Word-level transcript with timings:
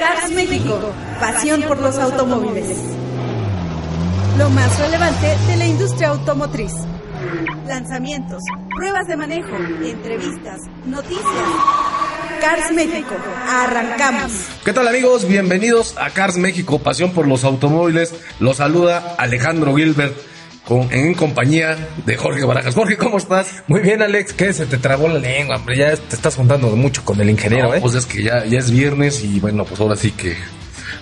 Cars 0.00 0.30
México, 0.30 0.94
pasión 1.20 1.60
por 1.68 1.78
los 1.78 1.98
automóviles. 1.98 2.78
Lo 4.38 4.48
más 4.48 4.78
relevante 4.78 5.36
de 5.46 5.56
la 5.58 5.66
industria 5.66 6.08
automotriz. 6.08 6.72
Lanzamientos, 7.66 8.42
pruebas 8.74 9.06
de 9.08 9.16
manejo, 9.18 9.54
entrevistas, 9.56 10.58
noticias. 10.86 11.26
Cars 12.40 12.72
México, 12.72 13.14
arrancamos. 13.46 14.32
¿Qué 14.64 14.72
tal 14.72 14.88
amigos? 14.88 15.28
Bienvenidos 15.28 15.94
a 15.98 16.08
Cars 16.08 16.38
México, 16.38 16.78
pasión 16.78 17.12
por 17.12 17.28
los 17.28 17.44
automóviles. 17.44 18.14
Los 18.38 18.56
saluda 18.56 19.16
Alejandro 19.18 19.76
Gilbert 19.76 20.29
con, 20.70 20.86
en 20.92 21.14
compañía 21.14 21.76
de 22.06 22.16
Jorge 22.16 22.44
Barajas. 22.44 22.76
Jorge, 22.76 22.96
¿cómo 22.96 23.18
estás? 23.18 23.64
Muy 23.66 23.80
bien, 23.80 24.02
Alex. 24.02 24.32
¿Qué? 24.32 24.52
Se 24.52 24.66
te 24.66 24.78
trabó 24.78 25.08
la 25.08 25.18
lengua, 25.18 25.56
hombre. 25.56 25.76
Ya 25.76 25.96
te 25.96 26.14
estás 26.14 26.36
juntando 26.36 26.68
mucho 26.76 27.04
con 27.04 27.20
el 27.20 27.28
ingeniero, 27.28 27.70
No, 27.70 27.74
¿eh? 27.74 27.80
Pues 27.80 27.96
es 27.96 28.06
que 28.06 28.22
ya, 28.22 28.44
ya 28.44 28.60
es 28.60 28.70
viernes 28.70 29.24
y 29.24 29.40
bueno, 29.40 29.64
pues 29.64 29.80
ahora 29.80 29.96
sí 29.96 30.12
que 30.12 30.36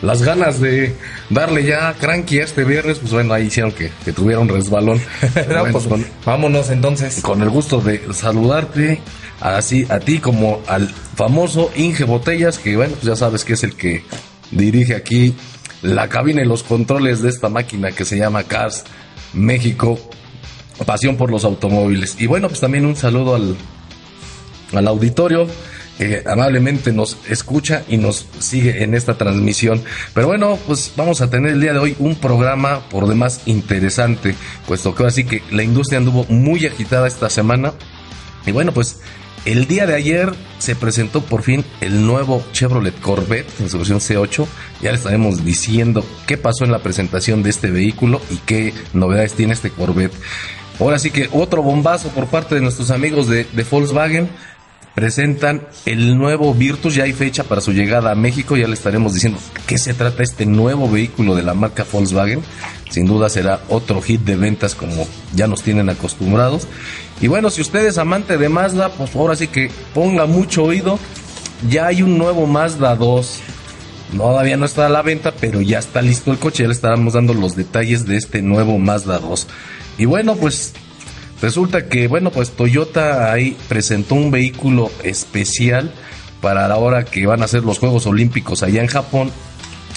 las 0.00 0.22
ganas 0.22 0.58
de 0.58 0.94
darle 1.28 1.64
ya 1.64 1.92
cranky 2.00 2.40
a 2.40 2.44
este 2.44 2.64
viernes, 2.64 2.98
pues 2.98 3.12
bueno, 3.12 3.34
ahí 3.34 3.48
hicieron 3.48 3.72
que, 3.72 3.90
que 4.06 4.14
tuviera 4.14 4.40
un 4.40 4.48
resbalón. 4.48 5.02
No, 5.50 5.60
bueno, 5.60 5.72
pues, 5.72 5.84
con, 5.84 6.06
vámonos 6.24 6.70
entonces. 6.70 7.20
con 7.20 7.42
el 7.42 7.50
gusto 7.50 7.82
de 7.82 8.00
saludarte, 8.14 9.00
así 9.38 9.86
a 9.90 10.00
ti 10.00 10.18
como 10.18 10.62
al 10.66 10.88
famoso 10.88 11.70
Inge 11.76 12.04
Botellas, 12.04 12.58
que 12.58 12.74
bueno, 12.74 12.94
pues 12.94 13.04
ya 13.04 13.16
sabes 13.16 13.44
que 13.44 13.52
es 13.52 13.64
el 13.64 13.76
que 13.76 14.02
dirige 14.50 14.96
aquí 14.96 15.34
la 15.82 16.08
cabina 16.08 16.40
y 16.40 16.46
los 16.46 16.62
controles 16.62 17.20
de 17.20 17.28
esta 17.28 17.50
máquina 17.50 17.92
que 17.92 18.06
se 18.06 18.16
llama 18.16 18.44
Cars 18.44 18.84
México, 19.38 19.98
pasión 20.84 21.16
por 21.16 21.30
los 21.30 21.44
automóviles. 21.44 22.16
Y 22.20 22.26
bueno, 22.26 22.48
pues 22.48 22.60
también 22.60 22.84
un 22.86 22.96
saludo 22.96 23.34
al, 23.34 23.56
al 24.72 24.88
auditorio 24.88 25.46
que 25.98 26.22
amablemente 26.26 26.92
nos 26.92 27.18
escucha 27.28 27.82
y 27.88 27.96
nos 27.96 28.26
sigue 28.38 28.84
en 28.84 28.94
esta 28.94 29.18
transmisión. 29.18 29.82
Pero 30.14 30.28
bueno, 30.28 30.56
pues 30.66 30.92
vamos 30.96 31.20
a 31.20 31.28
tener 31.28 31.52
el 31.52 31.60
día 31.60 31.72
de 31.72 31.80
hoy 31.80 31.96
un 31.98 32.14
programa 32.14 32.88
por 32.88 33.08
demás 33.08 33.40
interesante, 33.46 34.34
puesto 34.66 34.94
que 34.94 35.06
así 35.06 35.24
que 35.24 35.42
la 35.50 35.64
industria 35.64 35.98
anduvo 35.98 36.24
muy 36.28 36.64
agitada 36.66 37.08
esta 37.08 37.28
semana. 37.28 37.72
Y 38.46 38.52
bueno, 38.52 38.72
pues 38.72 39.00
el 39.52 39.66
día 39.66 39.86
de 39.86 39.94
ayer 39.94 40.34
se 40.58 40.76
presentó 40.76 41.22
por 41.22 41.42
fin 41.42 41.64
el 41.80 42.04
nuevo 42.04 42.44
Chevrolet 42.52 43.00
Corvette 43.00 43.48
en 43.60 43.70
su 43.70 43.78
versión 43.78 43.98
C8. 43.98 44.46
Ya 44.82 44.90
le 44.90 44.98
estaremos 44.98 45.42
diciendo 45.42 46.04
qué 46.26 46.36
pasó 46.36 46.66
en 46.66 46.70
la 46.70 46.80
presentación 46.80 47.42
de 47.42 47.48
este 47.48 47.70
vehículo 47.70 48.20
y 48.28 48.36
qué 48.38 48.74
novedades 48.92 49.32
tiene 49.32 49.54
este 49.54 49.70
Corvette. 49.70 50.12
Ahora 50.78 50.98
sí 50.98 51.10
que 51.10 51.30
otro 51.32 51.62
bombazo 51.62 52.10
por 52.10 52.26
parte 52.26 52.56
de 52.56 52.60
nuestros 52.60 52.90
amigos 52.90 53.26
de, 53.26 53.44
de 53.44 53.62
Volkswagen. 53.62 54.28
Presentan 54.98 55.62
el 55.86 56.18
nuevo 56.18 56.52
Virtus, 56.52 56.96
ya 56.96 57.04
hay 57.04 57.12
fecha 57.12 57.44
para 57.44 57.60
su 57.60 57.72
llegada 57.72 58.10
a 58.10 58.16
México, 58.16 58.56
ya 58.56 58.66
le 58.66 58.74
estaremos 58.74 59.14
diciendo 59.14 59.38
qué 59.68 59.78
se 59.78 59.94
trata 59.94 60.24
este 60.24 60.44
nuevo 60.44 60.90
vehículo 60.90 61.36
de 61.36 61.44
la 61.44 61.54
marca 61.54 61.86
Volkswagen. 61.92 62.42
Sin 62.90 63.06
duda 63.06 63.28
será 63.28 63.60
otro 63.68 64.02
hit 64.02 64.22
de 64.22 64.34
ventas 64.34 64.74
como 64.74 65.06
ya 65.36 65.46
nos 65.46 65.62
tienen 65.62 65.88
acostumbrados. 65.88 66.66
Y 67.20 67.28
bueno, 67.28 67.48
si 67.48 67.60
usted 67.60 67.86
es 67.86 67.96
amante 67.96 68.38
de 68.38 68.48
Mazda, 68.48 68.88
pues 68.88 69.14
ahora 69.14 69.36
sí 69.36 69.46
que 69.46 69.70
ponga 69.94 70.26
mucho 70.26 70.64
oído. 70.64 70.98
Ya 71.70 71.86
hay 71.86 72.02
un 72.02 72.18
nuevo 72.18 72.48
Mazda 72.48 72.96
2. 72.96 73.40
Todavía 74.16 74.56
no 74.56 74.64
está 74.64 74.86
a 74.86 74.88
la 74.88 75.02
venta, 75.02 75.30
pero 75.30 75.60
ya 75.60 75.78
está 75.78 76.02
listo 76.02 76.32
el 76.32 76.40
coche. 76.40 76.64
Ya 76.64 76.70
le 76.70 76.74
estaremos 76.74 77.12
dando 77.12 77.34
los 77.34 77.54
detalles 77.54 78.04
de 78.04 78.16
este 78.16 78.42
nuevo 78.42 78.80
Mazda 78.80 79.20
2. 79.20 79.46
Y 79.98 80.06
bueno, 80.06 80.34
pues 80.34 80.72
resulta 81.40 81.88
que, 81.88 82.08
bueno, 82.08 82.30
pues 82.30 82.50
Toyota 82.50 83.32
ahí 83.32 83.56
presentó 83.68 84.14
un 84.14 84.30
vehículo 84.30 84.90
especial 85.04 85.92
para 86.40 86.68
la 86.68 86.76
hora 86.76 87.04
que 87.04 87.26
van 87.26 87.42
a 87.42 87.48
ser 87.48 87.64
los 87.64 87.78
Juegos 87.78 88.06
Olímpicos 88.06 88.62
allá 88.62 88.80
en 88.80 88.88
Japón, 88.88 89.30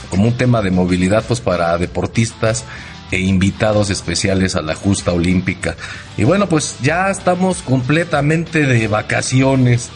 como 0.10 0.28
un 0.28 0.38
tema 0.38 0.62
de 0.62 0.72
movilidad, 0.72 1.24
pues 1.28 1.40
para 1.40 1.78
deportistas 1.78 2.66
e 3.12 3.20
invitados 3.20 3.90
especiales 3.90 4.56
a 4.56 4.62
la 4.62 4.74
justa 4.74 5.12
olímpica. 5.12 5.76
Y 6.18 6.24
bueno, 6.24 6.48
pues 6.48 6.78
ya 6.82 7.10
estamos 7.10 7.62
completamente 7.62 8.66
de 8.66 8.88
vacaciones. 8.88 9.90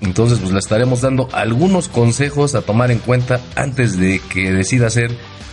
Entonces, 0.00 0.38
pues 0.38 0.52
le 0.52 0.58
estaremos 0.58 1.02
dando 1.02 1.28
algunos 1.32 1.88
consejos 1.88 2.54
a 2.54 2.62
tomar 2.62 2.90
en 2.90 2.98
cuenta 2.98 3.40
antes 3.54 3.98
de 3.98 4.20
que 4.30 4.52
decida 4.52 4.88
hacer 4.88 5.10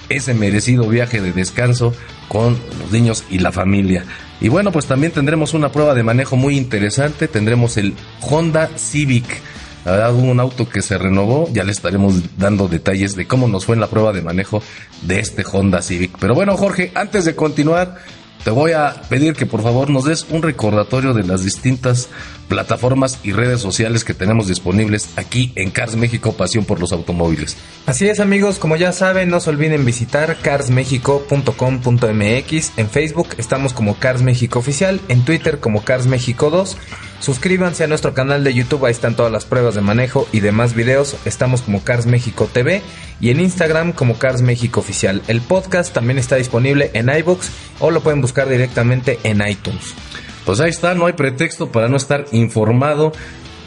ese 0.09 0.33
merecido 0.33 0.87
viaje 0.87 1.21
de 1.21 1.31
descanso 1.31 1.93
con 2.27 2.57
los 2.79 2.91
niños 2.91 3.23
y 3.29 3.39
la 3.39 3.51
familia. 3.51 4.05
Y 4.41 4.49
bueno, 4.49 4.71
pues 4.71 4.85
también 4.85 5.11
tendremos 5.11 5.53
una 5.53 5.71
prueba 5.71 5.93
de 5.93 6.03
manejo 6.03 6.35
muy 6.35 6.57
interesante. 6.57 7.27
Tendremos 7.27 7.77
el 7.77 7.93
Honda 8.21 8.69
Civic. 8.75 9.25
La 9.85 9.91
verdad, 9.91 10.15
un 10.15 10.39
auto 10.39 10.67
que 10.67 10.81
se 10.81 10.97
renovó. 10.97 11.49
Ya 11.53 11.63
le 11.63 11.71
estaremos 11.71 12.37
dando 12.37 12.67
detalles 12.67 13.15
de 13.15 13.25
cómo 13.25 13.47
nos 13.47 13.65
fue 13.65 13.75
en 13.75 13.81
la 13.81 13.87
prueba 13.87 14.11
de 14.11 14.21
manejo 14.21 14.61
de 15.01 15.19
este 15.19 15.43
Honda 15.49 15.81
Civic. 15.81 16.17
Pero 16.19 16.33
bueno, 16.33 16.57
Jorge, 16.57 16.91
antes 16.95 17.25
de 17.25 17.35
continuar, 17.35 17.97
te 18.43 18.51
voy 18.51 18.73
a 18.73 19.01
pedir 19.07 19.33
que 19.35 19.45
por 19.45 19.63
favor 19.63 19.89
nos 19.89 20.05
des 20.05 20.25
un 20.29 20.41
recordatorio 20.41 21.13
de 21.13 21.23
las 21.23 21.43
distintas 21.43 22.09
plataformas 22.53 23.19
y 23.23 23.31
redes 23.31 23.61
sociales 23.61 24.03
que 24.03 24.13
tenemos 24.13 24.47
disponibles 24.47 25.09
aquí 25.15 25.51
en 25.55 25.71
Cars 25.71 25.95
México, 25.95 26.33
Pasión 26.33 26.65
por 26.65 26.79
los 26.79 26.91
Automóviles. 26.91 27.57
Así 27.87 28.07
es, 28.07 28.19
amigos. 28.19 28.59
Como 28.59 28.75
ya 28.75 28.91
saben, 28.91 29.31
no 29.31 29.39
se 29.39 29.49
olviden 29.49 29.85
visitar 29.85 30.37
carsmexico.com.mx. 30.37 32.71
En 32.77 32.91
Facebook 32.91 33.29
estamos 33.39 33.73
como 33.73 33.97
Cars 33.97 34.21
México 34.21 34.59
Oficial. 34.59 35.01
En 35.07 35.25
Twitter 35.25 35.59
como 35.59 35.83
Cars 35.83 36.05
México 36.05 36.51
2. 36.51 36.77
Suscríbanse 37.21 37.85
a 37.85 37.87
nuestro 37.87 38.13
canal 38.13 38.43
de 38.43 38.53
YouTube. 38.53 38.85
Ahí 38.85 38.91
están 38.91 39.15
todas 39.15 39.31
las 39.31 39.45
pruebas 39.45 39.73
de 39.73 39.81
manejo 39.81 40.27
y 40.31 40.41
demás 40.41 40.75
videos. 40.75 41.15
Estamos 41.25 41.63
como 41.63 41.83
Cars 41.83 42.05
México 42.05 42.47
TV. 42.53 42.83
Y 43.19 43.31
en 43.31 43.39
Instagram 43.39 43.93
como 43.93 44.19
Cars 44.19 44.43
México 44.43 44.81
Oficial. 44.81 45.23
El 45.27 45.41
podcast 45.41 45.91
también 45.91 46.19
está 46.19 46.35
disponible 46.35 46.91
en 46.93 47.09
iBox 47.09 47.49
o 47.79 47.89
lo 47.89 48.01
pueden 48.01 48.21
buscar 48.21 48.47
directamente 48.47 49.17
en 49.23 49.41
iTunes. 49.47 49.95
Pues 50.45 50.59
ahí 50.59 50.69
está, 50.69 50.93
no 50.93 51.05
hay 51.05 51.13
pretexto 51.13 51.71
para 51.71 51.87
no 51.87 51.97
estar 51.97 52.25
informado 52.31 53.13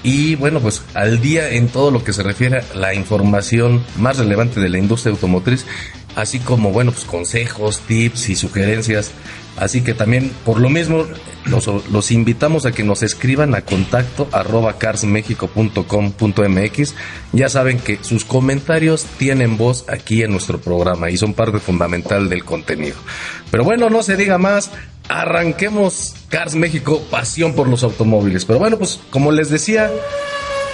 y 0.03 0.37
bueno, 0.37 0.61
pues 0.61 0.83
al 0.95 1.21
día 1.21 1.51
en 1.51 1.69
todo 1.69 1.91
lo 1.91 2.05
que 2.05 2.13
se 2.13 2.23
refiere 2.23 2.59
a 2.59 2.77
la 2.77 2.95
información 2.95 3.83
más 3.99 4.19
relevante 4.19 4.61
de 4.61 4.69
la 4.69 4.79
industria 4.79 5.13
automotriz, 5.13 5.67
así 6.15 6.39
como 6.39 6.71
bueno, 6.71 6.93
pues 6.93 7.05
consejos, 7.05 7.81
tips 7.81 8.29
y 8.29 8.37
sugerencias. 8.37 9.13
Así 9.57 9.81
que 9.81 9.95
también 9.95 10.31
por 10.45 10.61
lo 10.61 10.69
mismo 10.69 11.07
los, 11.47 12.11
invitamos 12.11 12.67
a 12.67 12.73
que 12.73 12.85
nos 12.85 13.03
escriban 13.03 13.55
a 13.55 13.63
contacto 13.63 14.29
arroba 14.31 14.77
carsmexico.com.mx. 14.79 16.95
Ya 17.33 17.49
saben 17.49 17.79
que 17.79 17.99
sus 18.03 18.25
comentarios 18.25 19.07
tienen 19.19 19.57
voz 19.57 19.87
aquí 19.89 20.23
en 20.23 20.31
nuestro 20.31 20.61
programa 20.61 21.11
y 21.11 21.17
son 21.17 21.33
parte 21.33 21.59
fundamental 21.59 22.29
del 22.29 22.45
contenido. 22.45 22.97
Pero 23.51 23.65
bueno, 23.65 23.89
no 23.89 24.03
se 24.03 24.17
diga 24.17 24.37
más, 24.39 24.73
arranquemos 25.09 26.15
Cars 26.29 26.55
México, 26.55 27.03
pasión 27.11 27.55
por 27.55 27.69
los 27.69 27.83
automóviles. 27.83 28.45
Pero 28.45 28.59
bueno, 28.59 28.79
pues 28.79 29.01
como 29.11 29.33
les 29.33 29.51
decía, 29.51 29.91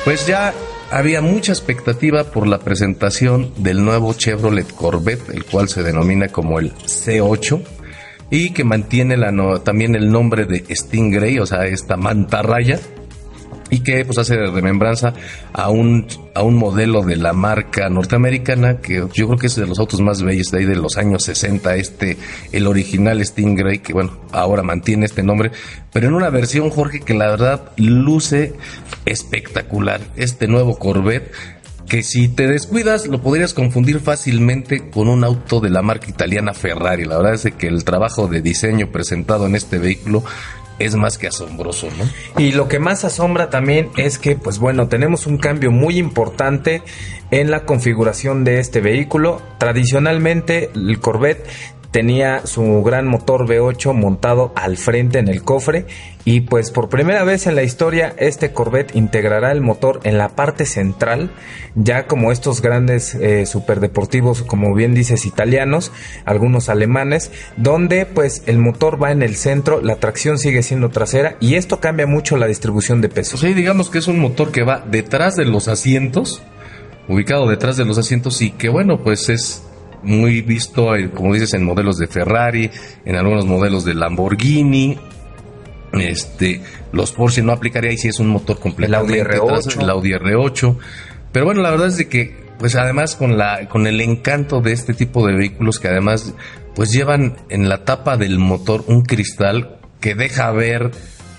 pues 0.05 0.27
ya 0.27 0.55
había 0.91 1.21
mucha 1.21 1.53
expectativa 1.53 2.25
por 2.25 2.47
la 2.47 2.59
presentación 2.59 3.53
del 3.57 3.85
nuevo 3.85 4.13
Chevrolet 4.15 4.71
Corvette, 4.75 5.31
el 5.31 5.45
cual 5.45 5.69
se 5.69 5.83
denomina 5.83 6.29
como 6.29 6.59
el 6.59 6.75
C8 6.75 7.63
y 8.31 8.51
que 8.51 8.65
mantiene 8.65 9.17
la 9.17 9.33
también 9.63 9.95
el 9.95 10.11
nombre 10.11 10.47
de 10.47 10.65
Stingray, 10.75 11.39
o 11.39 11.47
sea, 11.47 11.67
esta 11.67 11.97
mantarraya 11.97 12.81
y 13.73 13.81
que 13.81 14.05
pues 14.05 14.19
hace 14.19 14.37
remembranza 14.37 15.15
a 15.55 15.71
un 15.71 16.07
a 16.35 16.43
un 16.43 16.57
modelo 16.57 17.03
de 17.03 17.17
la 17.17 17.33
marca 17.33 17.89
norteamericana 17.89 18.83
que 18.83 19.07
yo 19.15 19.27
creo 19.27 19.39
que 19.39 19.47
es 19.47 19.57
de 19.57 19.67
los 19.67 19.79
autos 19.79 20.03
más 20.03 20.23
bellos 20.23 20.51
de 20.51 20.59
ahí 20.59 20.65
de 20.67 20.77
los 20.77 20.99
años 20.99 21.25
60 21.25 21.75
este 21.77 22.19
el 22.53 22.67
original 22.67 23.25
Stingray 23.25 23.79
que 23.79 23.95
bueno 23.95 24.13
ahora 24.31 24.63
mantiene 24.63 25.07
este 25.07 25.23
nombre 25.23 25.53
pero 25.91 26.07
en 26.07 26.13
una 26.13 26.29
versión 26.29 26.69
Jorge 26.69 27.01
que 27.01 27.15
la 27.15 27.31
verdad 27.31 27.73
luce 27.79 28.53
espectacular 29.07 30.03
este 30.17 30.49
nuevo 30.49 30.79
Corvette 30.79 31.33
que 31.89 32.03
si 32.03 32.29
te 32.29 32.47
descuidas 32.47 33.07
lo 33.07 33.23
podrías 33.23 33.55
confundir 33.55 34.01
fácilmente 34.01 34.91
con 34.91 35.09
un 35.09 35.25
auto 35.25 35.61
de 35.61 35.69
la 35.69 35.83
marca 35.83 36.09
italiana 36.09 36.55
Ferrari. 36.55 37.05
La 37.05 37.19
verdad 37.19 37.35
es 37.35 37.53
que 37.55 37.67
el 37.67 37.85
trabajo 37.85 38.29
de 38.29 38.41
diseño 38.41 38.91
presentado 38.91 39.47
en 39.47 39.57
este 39.57 39.79
vehículo 39.79 40.25
es 40.79 40.95
más 40.95 41.19
que 41.19 41.29
asombroso, 41.29 41.89
¿no? 41.97 42.41
Y 42.43 42.53
lo 42.53 42.69
que 42.69 42.79
más 42.79 43.05
asombra 43.05 43.51
también 43.51 43.91
es 43.97 44.19
que, 44.19 44.37
pues 44.37 44.59
bueno, 44.59 44.89
tenemos 44.89 45.27
un 45.27 45.39
cambio 45.39 45.71
muy 45.71 45.99
importante 45.99 46.83
en 47.31 47.51
la 47.51 47.65
configuración 47.65 48.45
de 48.45 48.59
este 48.59 48.81
vehículo. 48.81 49.41
Tradicionalmente, 49.59 50.71
el 50.75 50.99
Corvette 51.01 51.47
tenía 51.93 52.47
su 52.47 52.83
gran 52.83 53.07
motor 53.07 53.47
V8 53.47 53.93
montado 53.93 54.53
al 54.57 54.77
frente 54.77 55.19
en 55.19 55.29
el 55.29 55.45
cofre 55.45 55.87
y 56.25 56.41
pues 56.41 56.71
por 56.71 56.89
primera 56.89 57.23
vez 57.23 57.47
en 57.47 57.55
la 57.55 57.63
historia 57.63 58.15
este 58.19 58.53
Corvette 58.53 58.97
integrará 58.97 59.53
el 59.53 59.61
motor 59.61 60.01
en 60.05 60.19
la 60.19 60.31
parte 60.31 60.65
central 60.65 61.31
ya 61.75 62.07
como 62.07 62.33
estos 62.33 62.63
grandes 62.63 63.15
eh, 63.15 63.45
superdeportivos 63.45 64.43
como 64.43 64.75
bien 64.75 64.95
dices 64.95 65.27
italianos 65.27 65.93
algunos 66.25 66.69
alemanes 66.69 67.31
donde 67.57 68.07
pues 68.07 68.43
el 68.47 68.59
motor 68.59 69.01
va 69.01 69.13
en 69.13 69.23
el 69.23 69.37
centro 69.37 69.83
la 69.83 69.97
tracción 69.97 70.39
sigue 70.39 70.63
siendo 70.63 70.89
trasera 70.89 71.37
y 71.41 71.57
esto 71.57 71.79
cambia 71.79 72.07
mucho 72.07 72.37
la 72.37 72.47
distribución 72.47 73.01
de 73.01 73.11
pesos 73.11 73.41
Sí, 73.41 73.53
digamos 73.53 73.91
que 73.91 73.99
es 73.99 74.09
un 74.09 74.19
motor 74.19 74.51
que 74.51 74.63
va 74.63 74.83
detrás 74.89 75.37
de 75.37 75.45
los 75.45 75.69
asientos 75.69 76.43
ubicado 77.09 77.49
detrás 77.49 77.77
de 77.77 77.85
los 77.85 77.99
asientos 77.99 78.41
y 78.43 78.51
que 78.51 78.69
bueno, 78.69 79.03
pues 79.03 79.29
es 79.29 79.63
muy 80.03 80.41
visto, 80.43 80.95
eh, 80.97 81.11
como 81.11 81.33
dices, 81.35 81.55
en 81.55 81.65
modelos 81.65 81.99
de 81.99 82.07
Ferrari, 82.07 82.71
en 83.05 83.17
algunos 83.17 83.47
modelos 83.47 83.85
de 83.85 83.95
Lamborghini. 83.95 84.99
Este, 85.93 86.63
los 86.93 87.13
Porsche 87.13 87.43
no 87.43 87.53
aplicaría 87.53 87.93
y 87.93 87.99
si 87.99 88.09
es 88.09 88.19
un 88.19 88.29
motor 88.29 88.59
completamente 88.59 89.21
El 89.21 89.27
Audi 89.27 89.39
R8. 89.39 89.83
el 89.83 89.91
Audi 89.91 90.11
R8. 90.13 90.77
Pero 91.33 91.45
bueno, 91.45 91.61
la 91.63 91.71
verdad 91.71 91.89
es 91.89 91.99
de 91.99 92.09
que, 92.09 92.35
pues 92.59 92.77
además 92.77 93.15
con 93.17 93.37
la, 93.37 93.69
con 93.69 93.87
el 93.87 94.01
encanto 94.01 94.61
de 94.61 94.73
este 94.73 94.95
tipo 94.95 95.27
de 95.27 95.35
vehículos 95.35 95.79
que 95.79 95.89
además, 95.89 96.35
pues 96.75 96.93
llevan 96.93 97.37
en 97.51 97.69
la 97.69 97.85
tapa 97.85 98.17
del 98.17 98.39
motor 98.39 98.85
un 98.87 99.03
cristal 99.03 99.79
que 100.01 100.15
deja 100.15 100.51
ver, 100.51 100.91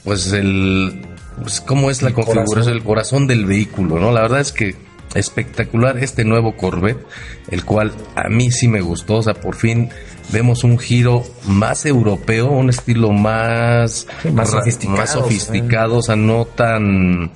pues 0.04 0.32
el, 0.34 1.02
pues 1.42 1.60
cómo 1.62 1.90
es 1.90 2.02
la 2.04 2.10
El 2.10 2.14
configuración, 2.16 2.54
corazón. 2.54 2.74
el 2.74 2.84
corazón 2.84 3.28
del 3.28 3.46
vehículo, 3.46 4.00
¿no? 4.00 4.12
La 4.12 4.22
verdad 4.22 4.42
es 4.42 4.52
que 4.52 4.76
espectacular 5.16 5.98
este 5.98 6.24
nuevo 6.26 6.56
Corvette, 6.56 7.06
el 7.50 7.64
cual 7.64 7.94
a 8.16 8.30
mí 8.30 8.52
sí 8.52 8.68
me 8.68 8.82
gustó, 8.82 9.18
o 9.18 9.24
sea, 9.24 9.34
por 9.34 9.56
fin 9.56 9.90
vemos 10.32 10.64
un 10.64 10.80
giro 10.80 11.24
más 11.46 11.86
europeo, 11.86 12.50
un 12.50 12.70
estilo 12.70 13.12
más, 13.12 14.08
Sí, 14.22 14.32
más 14.32 14.52
sofisticado, 14.52 14.98
más 14.98 15.12
sofisticado, 15.12 15.98
o 15.98 16.02
sea, 16.02 16.16
no 16.16 16.46
tan 16.46 17.32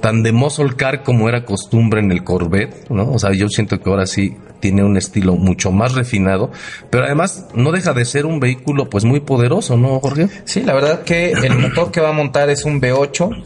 tan 0.00 0.22
de 0.22 0.32
muscle 0.32 0.76
car 0.76 1.02
como 1.02 1.30
era 1.30 1.46
costumbre 1.46 2.00
en 2.00 2.12
el 2.12 2.22
Corvette, 2.24 2.90
¿no? 2.90 3.10
O 3.10 3.18
sea, 3.18 3.32
yo 3.32 3.48
siento 3.48 3.80
que 3.80 3.88
ahora 3.88 4.04
sí 4.06 4.36
tiene 4.60 4.84
un 4.84 4.98
estilo 4.98 5.34
mucho 5.36 5.72
más 5.72 5.94
refinado, 5.94 6.50
pero 6.90 7.04
además 7.04 7.46
no 7.54 7.72
deja 7.72 7.94
de 7.94 8.04
ser 8.04 8.26
un 8.26 8.38
vehículo 8.38 8.90
pues 8.90 9.04
muy 9.04 9.20
poderoso, 9.20 9.78
¿no, 9.78 10.00
Jorge? 10.00 10.28
Sí, 10.44 10.60
la 10.62 10.74
verdad 10.74 11.04
que 11.04 11.32
el 11.32 11.58
motor 11.58 11.90
que 11.90 12.00
va 12.00 12.10
a 12.10 12.12
montar 12.12 12.50
es 12.50 12.64
un 12.64 12.80
V8, 12.80 13.44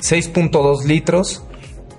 6.2 0.00 0.84
litros, 0.84 1.42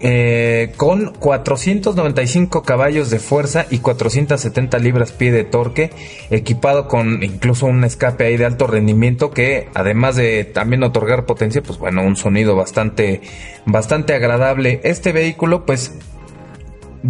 eh, 0.06 0.74
con 0.76 1.14
495 1.14 2.64
caballos 2.64 3.10
de 3.10 3.20
fuerza 3.20 3.66
y 3.70 3.78
470 3.78 4.78
libras-pie 4.80 5.32
de 5.32 5.46
torque, 5.46 5.92
equipado 6.30 6.90
con 6.90 7.24
incluso 7.24 7.68
un 7.68 7.86
escape 7.86 8.26
ahí 8.26 8.36
de 8.36 8.44
alto 8.44 8.68
rendimiento 8.68 9.32
que 9.32 9.70
además 9.74 10.18
de 10.18 10.44
también 10.44 10.84
otorgar 10.84 11.26
potencia, 11.26 11.64
pues 11.64 11.80
bueno, 11.80 12.04
un 12.04 12.18
sonido 12.18 12.54
bastante, 12.54 13.22
bastante 13.66 14.14
agradable. 14.14 14.82
Este 14.84 15.14
vehículo, 15.14 15.66
pues 15.66 15.94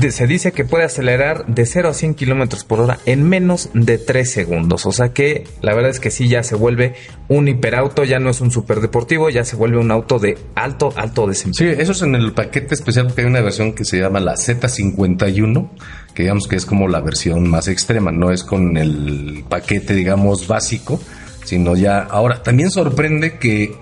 se 0.10 0.28
dice 0.28 0.52
que 0.52 0.66
puede 0.66 0.86
acelerar 0.86 1.46
de 1.46 1.66
0 1.66 1.90
a 1.90 1.94
100 1.94 2.16
kilómetros 2.16 2.64
por 2.64 2.80
hora 2.80 3.00
en 3.06 3.24
menos 3.24 3.70
de 3.74 3.98
3 3.98 4.30
segundos. 4.30 4.86
O 4.86 4.92
sea 4.92 5.14
que 5.14 5.46
la 5.62 5.74
verdad 5.74 5.92
es 5.92 6.00
que 6.00 6.12
sí, 6.12 6.28
ya 6.28 6.44
se 6.44 6.56
vuelve 6.56 6.96
un 7.28 7.48
hiperauto, 7.48 8.04
ya 8.04 8.20
no 8.20 8.30
es 8.30 8.42
un 8.42 8.52
superdeportivo, 8.52 9.30
ya 9.30 9.44
se 9.44 9.56
vuelve 9.56 9.78
un 9.78 9.92
auto 9.92 10.20
de 10.20 10.38
alto, 10.56 10.94
alto 10.96 11.28
desempeño. 11.28 11.74
Sí, 11.74 11.82
eso 11.82 11.92
es 11.92 12.02
en 12.02 12.16
el 12.16 12.34
paquete 12.34 12.74
especial 12.74 13.08
porque 13.08 13.22
hay 13.22 13.28
una 13.28 13.42
versión 13.42 13.74
que 13.74 13.86
se 13.86 14.00
llama 14.00 14.20
la 14.20 14.34
Z51, 14.34 15.70
que 16.14 16.24
digamos 16.24 16.48
que 16.48 16.56
es 16.56 16.66
como 16.66 16.88
la 16.88 17.02
versión 17.02 17.50
más 17.50 17.68
extrema, 17.68 18.12
no 18.12 18.32
es 18.32 18.44
con 18.44 18.78
el 18.78 19.46
paquete, 19.48 19.94
digamos, 19.94 20.48
básico, 20.48 21.00
sino 21.44 21.76
ya... 21.76 22.00
Ahora, 22.00 22.42
también 22.42 22.72
sorprende 22.72 23.38
que 23.38 23.76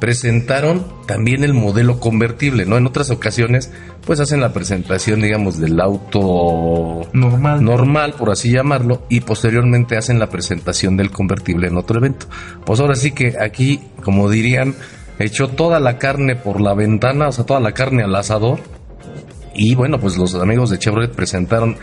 presentaron 0.00 0.84
también 1.06 1.44
el 1.44 1.52
modelo 1.52 2.00
convertible, 2.00 2.64
¿no? 2.64 2.78
En 2.78 2.86
otras 2.86 3.10
ocasiones, 3.10 3.70
pues 4.06 4.18
hacen 4.18 4.40
la 4.40 4.52
presentación, 4.52 5.20
digamos, 5.20 5.60
del 5.60 5.78
auto 5.78 7.02
Normal. 7.12 7.62
normal, 7.62 8.14
por 8.14 8.30
así 8.30 8.50
llamarlo, 8.50 9.02
y 9.10 9.20
posteriormente 9.20 9.96
hacen 9.96 10.18
la 10.18 10.30
presentación 10.30 10.96
del 10.96 11.10
convertible 11.10 11.68
en 11.68 11.76
otro 11.76 11.98
evento. 11.98 12.26
Pues 12.64 12.80
ahora 12.80 12.94
sí 12.94 13.12
que 13.12 13.36
aquí, 13.38 13.80
como 14.02 14.30
dirían, 14.30 14.74
echó 15.18 15.48
toda 15.48 15.78
la 15.78 15.98
carne 15.98 16.34
por 16.34 16.60
la 16.60 16.74
ventana, 16.74 17.28
o 17.28 17.32
sea, 17.32 17.44
toda 17.44 17.60
la 17.60 17.72
carne 17.72 18.02
al 18.02 18.16
asador. 18.16 18.60
Y 19.54 19.74
bueno, 19.74 20.00
pues 20.00 20.16
los 20.16 20.34
amigos 20.34 20.70
de 20.70 20.78
Chevrolet 20.78 21.12
presentaron 21.12 21.76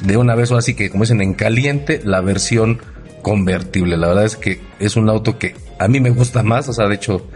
de 0.00 0.16
una 0.16 0.34
vez, 0.34 0.50
ahora 0.50 0.62
sí 0.62 0.74
que, 0.74 0.88
como 0.88 1.04
dicen, 1.04 1.20
en 1.20 1.34
caliente, 1.34 2.00
la 2.02 2.22
versión 2.22 2.80
convertible. 3.20 3.96
La 3.98 4.08
verdad 4.08 4.24
es 4.24 4.36
que 4.36 4.60
es 4.80 4.96
un 4.96 5.10
auto 5.10 5.38
que 5.38 5.54
a 5.78 5.88
mí 5.88 6.00
me 6.00 6.10
gusta 6.10 6.42
más, 6.42 6.68
o 6.68 6.72
sea, 6.72 6.86
de 6.88 6.94
hecho, 6.94 7.26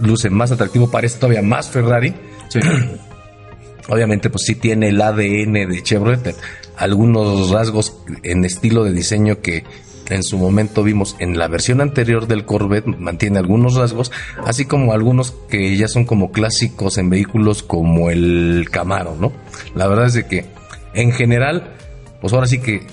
luce 0.00 0.30
más 0.30 0.52
atractivo, 0.52 0.90
parece 0.90 1.18
todavía 1.18 1.42
más 1.42 1.68
Ferrari. 1.68 2.14
Obviamente, 3.88 4.30
pues 4.30 4.44
sí 4.44 4.56
tiene 4.56 4.88
el 4.88 5.00
ADN 5.00 5.70
de 5.70 5.82
Chevrolet, 5.82 6.34
algunos 6.76 7.50
rasgos 7.50 7.96
en 8.24 8.44
estilo 8.44 8.82
de 8.82 8.92
diseño 8.92 9.40
que 9.40 9.64
en 10.08 10.22
su 10.22 10.38
momento 10.38 10.82
vimos 10.82 11.16
en 11.18 11.38
la 11.38 11.48
versión 11.48 11.80
anterior 11.80 12.26
del 12.26 12.44
Corvette, 12.44 12.86
mantiene 12.86 13.38
algunos 13.38 13.74
rasgos, 13.74 14.12
así 14.44 14.64
como 14.64 14.92
algunos 14.92 15.32
que 15.48 15.76
ya 15.76 15.88
son 15.88 16.04
como 16.04 16.32
clásicos 16.32 16.98
en 16.98 17.10
vehículos 17.10 17.62
como 17.62 18.10
el 18.10 18.68
Camaro, 18.70 19.16
¿no? 19.18 19.32
La 19.74 19.86
verdad 19.86 20.06
es 20.06 20.14
de 20.14 20.26
que 20.26 20.46
en 20.94 21.12
general, 21.12 21.74
pues 22.20 22.32
ahora 22.32 22.46
sí 22.46 22.60
que 22.60 22.86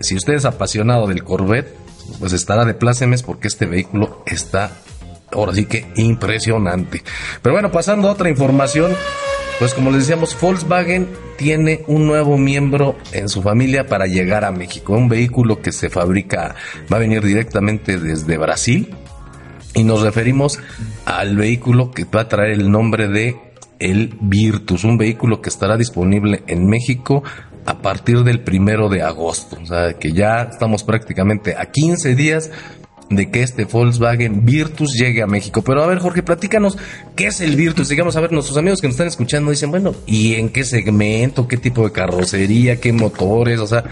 si 0.00 0.16
usted 0.16 0.34
es 0.34 0.44
apasionado 0.44 1.06
del 1.06 1.24
Corvette, 1.24 1.74
pues 2.18 2.32
estará 2.32 2.64
de 2.64 2.74
plácemes 2.74 3.22
porque 3.22 3.48
este 3.48 3.66
vehículo 3.66 4.22
está 4.26 4.72
ahora 5.32 5.54
sí 5.54 5.66
que 5.66 5.86
impresionante. 5.96 7.02
Pero 7.42 7.54
bueno, 7.54 7.70
pasando 7.70 8.08
a 8.08 8.12
otra 8.12 8.28
información, 8.28 8.92
pues 9.58 9.74
como 9.74 9.90
les 9.90 10.00
decíamos, 10.00 10.36
Volkswagen 10.40 11.08
tiene 11.36 11.84
un 11.86 12.06
nuevo 12.06 12.38
miembro 12.38 12.96
en 13.12 13.28
su 13.28 13.42
familia 13.42 13.86
para 13.86 14.06
llegar 14.06 14.44
a 14.44 14.52
México. 14.52 14.94
Un 14.94 15.08
vehículo 15.08 15.60
que 15.60 15.72
se 15.72 15.90
fabrica, 15.90 16.54
va 16.92 16.96
a 16.96 17.00
venir 17.00 17.22
directamente 17.22 17.98
desde 17.98 18.38
Brasil. 18.38 18.94
Y 19.74 19.84
nos 19.84 20.02
referimos 20.02 20.58
al 21.04 21.36
vehículo 21.36 21.90
que 21.90 22.04
va 22.04 22.22
a 22.22 22.28
traer 22.28 22.52
el 22.52 22.70
nombre 22.70 23.08
de 23.08 23.36
el 23.78 24.14
Virtus, 24.20 24.84
un 24.84 24.98
vehículo 24.98 25.40
que 25.40 25.48
estará 25.48 25.76
disponible 25.76 26.42
en 26.46 26.66
México 26.66 27.22
a 27.66 27.82
partir 27.82 28.22
del 28.24 28.40
primero 28.40 28.88
de 28.88 29.02
agosto. 29.02 29.58
O 29.62 29.66
sea, 29.66 29.94
que 29.94 30.12
ya 30.12 30.42
estamos 30.42 30.84
prácticamente 30.84 31.56
a 31.56 31.66
15 31.66 32.14
días 32.14 32.50
de 33.10 33.28
que 33.28 33.42
este 33.42 33.64
Volkswagen 33.64 34.44
Virtus 34.44 34.94
llegue 34.94 35.22
a 35.22 35.26
México. 35.26 35.62
Pero 35.62 35.82
a 35.82 35.86
ver, 35.86 35.98
Jorge, 35.98 36.22
platícanos 36.22 36.78
qué 37.16 37.26
es 37.26 37.40
el 37.40 37.56
Virtus. 37.56 37.88
Digamos, 37.88 38.16
a 38.16 38.20
ver, 38.20 38.32
nuestros 38.32 38.56
amigos 38.56 38.80
que 38.80 38.86
nos 38.86 38.94
están 38.94 39.08
escuchando 39.08 39.50
dicen, 39.50 39.70
bueno, 39.70 39.94
¿y 40.06 40.34
en 40.34 40.48
qué 40.48 40.64
segmento? 40.64 41.48
¿Qué 41.48 41.56
tipo 41.56 41.84
de 41.84 41.92
carrocería? 41.92 42.80
¿Qué 42.80 42.92
motores? 42.92 43.58
O 43.58 43.66
sea, 43.66 43.84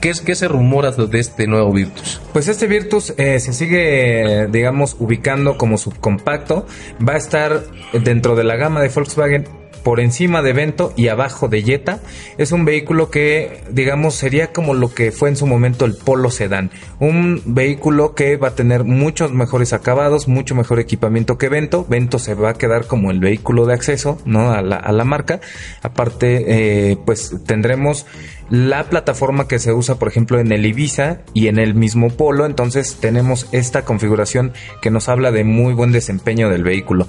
¿qué, 0.00 0.10
es, 0.10 0.22
qué 0.22 0.34
se 0.34 0.48
rumora 0.48 0.90
de 0.90 1.18
este 1.18 1.46
nuevo 1.46 1.72
Virtus? 1.72 2.20
Pues 2.32 2.48
este 2.48 2.66
Virtus 2.66 3.12
eh, 3.18 3.38
se 3.40 3.52
sigue, 3.52 4.48
digamos, 4.50 4.96
ubicando 4.98 5.58
como 5.58 5.76
subcompacto. 5.76 6.66
Va 7.06 7.12
a 7.12 7.18
estar 7.18 7.64
dentro 7.92 8.34
de 8.36 8.44
la 8.44 8.56
gama 8.56 8.80
de 8.80 8.88
Volkswagen 8.88 9.61
por 9.82 10.00
encima 10.00 10.42
de 10.42 10.52
Vento 10.52 10.92
y 10.96 11.08
abajo 11.08 11.48
de 11.48 11.62
Jetta. 11.62 12.00
Es 12.38 12.52
un 12.52 12.64
vehículo 12.64 13.10
que, 13.10 13.62
digamos, 13.70 14.14
sería 14.14 14.52
como 14.52 14.74
lo 14.74 14.94
que 14.94 15.12
fue 15.12 15.28
en 15.28 15.36
su 15.36 15.46
momento 15.46 15.84
el 15.84 15.94
Polo 15.94 16.30
Sedan. 16.30 16.70
Un 16.98 17.42
vehículo 17.46 18.14
que 18.14 18.36
va 18.36 18.48
a 18.48 18.54
tener 18.54 18.84
muchos 18.84 19.32
mejores 19.32 19.72
acabados, 19.72 20.28
mucho 20.28 20.54
mejor 20.54 20.80
equipamiento 20.80 21.38
que 21.38 21.48
Vento. 21.48 21.86
Vento 21.88 22.18
se 22.18 22.34
va 22.34 22.50
a 22.50 22.54
quedar 22.54 22.86
como 22.86 23.10
el 23.10 23.20
vehículo 23.20 23.66
de 23.66 23.74
acceso, 23.74 24.18
¿no? 24.24 24.52
A 24.52 24.62
la, 24.62 24.76
a 24.76 24.92
la 24.92 25.04
marca. 25.04 25.40
Aparte, 25.82 26.44
eh, 26.92 26.96
pues 27.04 27.34
tendremos 27.46 28.06
la 28.52 28.84
plataforma 28.84 29.48
que 29.48 29.58
se 29.58 29.72
usa, 29.72 29.94
por 29.94 30.08
ejemplo, 30.08 30.38
en 30.38 30.52
el 30.52 30.66
Ibiza 30.66 31.20
y 31.32 31.46
en 31.46 31.58
el 31.58 31.74
mismo 31.74 32.10
Polo. 32.10 32.44
Entonces 32.44 32.98
tenemos 33.00 33.48
esta 33.50 33.86
configuración 33.86 34.52
que 34.82 34.90
nos 34.90 35.08
habla 35.08 35.30
de 35.30 35.42
muy 35.42 35.72
buen 35.72 35.90
desempeño 35.90 36.50
del 36.50 36.62
vehículo. 36.62 37.08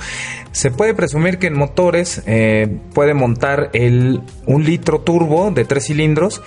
Se 0.53 0.71
puede 0.71 0.93
presumir 0.93 1.39
que 1.39 1.47
en 1.47 1.57
motores 1.57 2.23
eh, 2.27 2.79
puede 2.93 3.13
montar 3.13 3.71
el 3.73 4.21
un 4.45 4.63
litro 4.63 5.01
turbo 5.01 5.51
de 5.51 5.65
tres 5.65 5.88
cilindros 5.88 6.41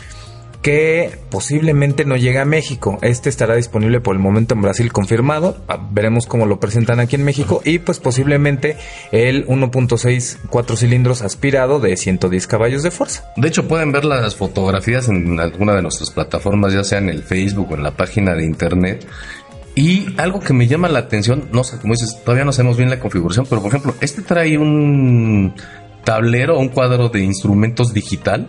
que 0.66 1.16
posiblemente 1.30 2.04
no 2.04 2.16
llegue 2.16 2.40
a 2.40 2.44
México. 2.44 2.99
Este 3.00 3.28
estará 3.28 3.54
disponible 3.54 4.00
por 4.00 4.16
el 4.16 4.20
momento 4.20 4.56
en 4.56 4.62
Brasil 4.62 4.92
confirmado. 4.92 5.56
Ah, 5.68 5.78
Veremos 5.92 6.26
cómo 6.26 6.44
lo 6.44 6.58
presentan 6.58 6.99
aquí 6.99 7.14
en 7.14 7.23
México. 7.23 7.62
Y 7.64 7.78
pues 7.78 8.00
posiblemente 8.00 8.76
el 9.12 9.46
1.6 9.46 10.38
cuatro 10.50 10.75
cilindros 10.75 11.23
aspirado 11.23 11.78
de 11.78 11.96
110 11.96 12.49
caballos 12.49 12.82
de 12.82 12.90
fuerza. 12.90 13.32
De 13.37 13.46
hecho, 13.46 13.68
pueden 13.68 13.92
ver 13.92 14.04
las 14.04 14.35
fotografías 14.35 15.08
en 15.08 15.38
alguna 15.38 15.73
de 15.73 15.82
nuestras 15.82 16.11
plataformas, 16.11 16.73
ya 16.73 16.82
sea 16.82 16.99
en 16.99 17.11
el 17.11 17.23
Facebook 17.23 17.70
o 17.70 17.75
en 17.76 17.85
la 17.85 17.92
página 17.92 18.35
de 18.35 18.44
internet. 18.44 19.06
Y 19.76 20.06
algo 20.16 20.40
que 20.40 20.52
me 20.52 20.66
llama 20.66 20.88
la 20.88 20.99
atención, 20.99 21.49
no 21.52 21.62
sé, 21.62 21.78
como 21.78 21.94
dices, 21.94 22.25
todavía 22.25 22.44
no 22.44 22.50
sabemos 22.50 22.76
bien 22.76 22.90
la 22.90 22.99
configuración, 22.99 23.46
pero 23.49 23.62
por 23.62 23.68
ejemplo, 23.68 23.94
este 24.00 24.20
trae 24.23 24.58
un 24.58 25.54
tablero, 26.02 26.58
un 26.58 26.70
cuadro 26.70 27.08
de 27.08 27.20
instrumentos 27.20 27.94
digital. 27.94 28.49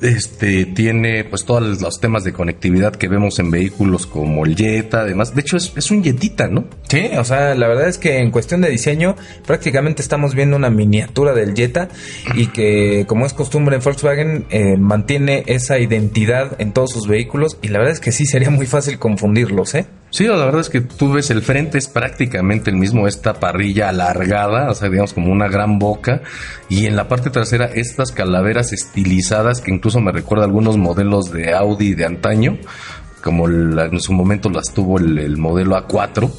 Este 0.00 0.66
tiene 0.66 1.24
pues 1.24 1.44
todos 1.44 1.80
los 1.80 2.00
temas 2.00 2.24
de 2.24 2.32
conectividad 2.32 2.94
que 2.94 3.08
vemos 3.08 3.38
en 3.38 3.50
vehículos 3.50 4.06
como 4.06 4.44
el 4.44 4.56
Jetta, 4.56 5.00
además. 5.00 5.34
De 5.34 5.40
hecho, 5.40 5.56
es, 5.56 5.72
es 5.76 5.90
un 5.90 6.02
Jettita, 6.02 6.48
¿no? 6.48 6.64
Sí, 6.88 7.10
o 7.18 7.24
sea, 7.24 7.54
la 7.54 7.68
verdad 7.68 7.88
es 7.88 7.98
que 7.98 8.18
en 8.18 8.30
cuestión 8.30 8.60
de 8.60 8.70
diseño 8.70 9.16
prácticamente 9.46 10.02
estamos 10.02 10.34
viendo 10.34 10.56
una 10.56 10.70
miniatura 10.70 11.32
del 11.32 11.54
Jetta 11.54 11.88
y 12.34 12.48
que 12.48 13.04
como 13.06 13.26
es 13.26 13.32
costumbre 13.32 13.76
en 13.76 13.82
Volkswagen 13.82 14.46
eh, 14.50 14.76
mantiene 14.76 15.44
esa 15.46 15.78
identidad 15.78 16.60
en 16.60 16.72
todos 16.72 16.90
sus 16.90 17.08
vehículos 17.08 17.58
y 17.62 17.68
la 17.68 17.78
verdad 17.78 17.94
es 17.94 18.00
que 18.00 18.12
sí 18.12 18.26
sería 18.26 18.50
muy 18.50 18.66
fácil 18.66 18.98
confundirlos, 18.98 19.74
¿eh? 19.74 19.86
Sí, 20.14 20.28
la 20.28 20.36
verdad 20.36 20.60
es 20.60 20.70
que 20.70 20.80
tú 20.80 21.12
ves 21.12 21.30
el 21.30 21.42
frente 21.42 21.76
es 21.76 21.88
prácticamente 21.88 22.70
el 22.70 22.76
mismo, 22.76 23.08
esta 23.08 23.34
parrilla 23.34 23.88
alargada, 23.88 24.70
o 24.70 24.74
sea, 24.76 24.88
digamos 24.88 25.12
como 25.12 25.32
una 25.32 25.48
gran 25.48 25.80
boca, 25.80 26.22
y 26.68 26.86
en 26.86 26.94
la 26.94 27.08
parte 27.08 27.30
trasera 27.30 27.64
estas 27.64 28.12
calaveras 28.12 28.72
estilizadas 28.72 29.60
que 29.60 29.72
incluso 29.72 30.00
me 30.00 30.12
recuerda 30.12 30.44
algunos 30.44 30.78
modelos 30.78 31.32
de 31.32 31.52
Audi 31.52 31.96
de 31.96 32.04
antaño, 32.04 32.58
como 33.24 33.48
en 33.48 33.98
su 33.98 34.12
momento 34.12 34.50
las 34.50 34.72
tuvo 34.72 35.00
el, 35.00 35.18
el 35.18 35.36
modelo 35.36 35.76
A4. 35.76 36.30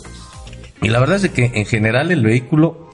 Y 0.82 0.88
la 0.88 1.02
verdad 1.02 1.18
es 1.18 1.30
que 1.32 1.52
en 1.54 1.66
general 1.66 2.12
el 2.12 2.24
vehículo 2.24 2.85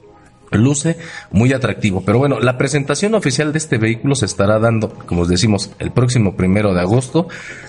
luce 0.52 0.96
muy 1.30 1.52
atractivo. 1.52 2.02
Pero 2.04 2.18
bueno, 2.18 2.40
la 2.40 2.58
presentación 2.58 3.14
oficial 3.14 3.52
de 3.52 3.58
este 3.58 3.78
vehículo 3.78 4.14
se 4.14 4.26
estará 4.26 4.58
dando, 4.58 4.90
como 4.90 5.22
os 5.22 5.28
decimos, 5.28 5.70
el 5.78 5.92
próximo 5.92 6.36
primero 6.36 6.74
de 6.74 6.80
agosto. 6.80 7.28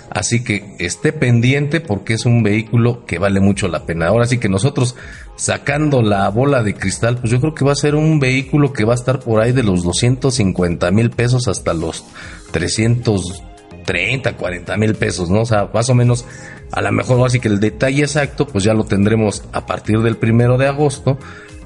Así 0.10 0.44
que 0.44 0.76
esté 0.80 1.12
pendiente 1.12 1.82
porque 1.82 2.14
es 2.14 2.26
un 2.26 2.44
vehículo 2.44 3.06
que 3.06 3.18
vale 3.18 3.40
mucho 3.40 3.68
la 3.68 3.86
pena. 3.86 4.08
Ahora 4.08 4.26
sí 4.26 4.38
que 4.38 4.50
nosotros 4.50 4.96
sacando 5.36 6.02
la 6.02 6.30
bola 6.30 6.62
de 6.64 6.76
cristal, 6.76 7.18
pues 7.18 7.32
yo 7.32 7.40
creo 7.40 7.56
que 7.56 7.66
va 7.66 7.72
a 7.72 7.76
ser 7.76 7.96
un 7.96 8.20
vehículo 8.20 8.74
que 8.74 8.86
va 8.86 8.94
a 8.94 8.96
estar 8.96 9.20
por 9.20 9.42
ahí 9.42 9.52
de 9.52 9.64
los 9.64 9.84
250 9.84 10.92
mil 10.92 11.10
pesos 11.10 11.48
hasta 11.48 11.74
los 11.74 12.06
330, 12.52 14.38
40 14.38 14.78
mil 14.78 14.96
pesos, 14.96 15.30
¿no? 15.30 15.42
O 15.42 15.46
sea, 15.46 15.70
más 15.74 15.90
o 15.90 15.96
menos, 15.96 16.26
a 16.72 16.82
lo 16.82 16.92
mejor 16.92 17.26
así 17.26 17.40
que 17.40 17.48
el 17.48 17.60
detalle 17.60 18.02
exacto, 18.02 18.46
pues 18.46 18.64
ya 18.64 18.74
lo 18.74 18.84
tendremos 18.84 19.44
a 19.52 19.66
partir 19.66 20.00
del 20.00 20.18
primero 20.18 20.58
de 20.58 20.68
agosto 20.68 21.18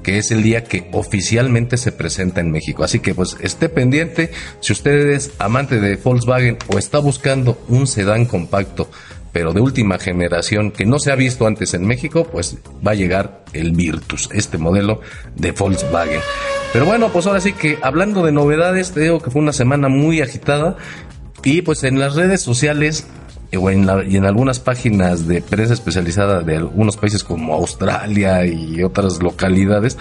que 0.08 0.16
es 0.16 0.30
el 0.30 0.42
día 0.42 0.64
que 0.64 0.88
oficialmente 0.92 1.76
se 1.76 1.92
presenta 1.92 2.40
en 2.40 2.50
México. 2.50 2.82
Así 2.82 2.98
que 2.98 3.14
pues 3.14 3.36
esté 3.42 3.68
pendiente, 3.68 4.30
si 4.60 4.72
usted 4.72 5.10
es 5.10 5.32
amante 5.38 5.82
de 5.82 5.96
Volkswagen 5.96 6.56
o 6.68 6.78
está 6.78 6.98
buscando 6.98 7.60
un 7.68 7.86
sedán 7.86 8.24
compacto, 8.24 8.90
pero 9.34 9.52
de 9.52 9.60
última 9.60 9.98
generación 9.98 10.70
que 10.70 10.86
no 10.86 10.98
se 10.98 11.12
ha 11.12 11.14
visto 11.14 11.46
antes 11.46 11.74
en 11.74 11.86
México, 11.86 12.24
pues 12.24 12.56
va 12.86 12.92
a 12.92 12.94
llegar 12.94 13.44
el 13.52 13.72
Virtus, 13.72 14.30
este 14.32 14.56
modelo 14.56 15.02
de 15.36 15.52
Volkswagen. 15.52 16.20
Pero 16.72 16.86
bueno, 16.86 17.10
pues 17.12 17.26
ahora 17.26 17.42
sí 17.42 17.52
que 17.52 17.78
hablando 17.82 18.24
de 18.24 18.32
novedades, 18.32 18.92
te 18.92 19.00
digo 19.00 19.20
que 19.20 19.30
fue 19.30 19.42
una 19.42 19.52
semana 19.52 19.90
muy 19.90 20.22
agitada 20.22 20.78
y 21.44 21.60
pues 21.60 21.84
en 21.84 21.98
las 21.98 22.14
redes 22.14 22.40
sociales 22.40 23.06
y 23.50 24.16
en 24.16 24.24
algunas 24.24 24.58
páginas 24.58 25.26
de 25.26 25.40
prensa 25.40 25.74
especializada 25.74 26.42
de 26.42 26.56
algunos 26.56 26.96
países 26.96 27.24
como 27.24 27.54
Australia 27.54 28.44
y 28.44 28.82
otras 28.82 29.22
localidades, 29.22 29.96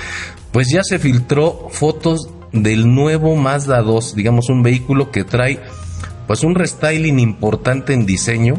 pues 0.52 0.70
ya 0.70 0.84
se 0.84 1.00
filtró 1.00 1.68
fotos 1.70 2.30
del 2.52 2.94
nuevo 2.94 3.36
Mazda 3.36 3.82
2, 3.82 4.16
digamos 4.16 4.50
un 4.50 4.64
vehículo 4.64 5.12
que 5.12 5.24
trae 5.24 5.60
pues 6.28 6.44
un 6.44 6.56
restyling 6.56 7.20
importante 7.20 7.94
en 7.94 8.06
diseño, 8.06 8.56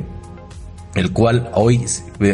el 0.94 1.12
cual 1.12 1.50
hoy, 1.54 1.84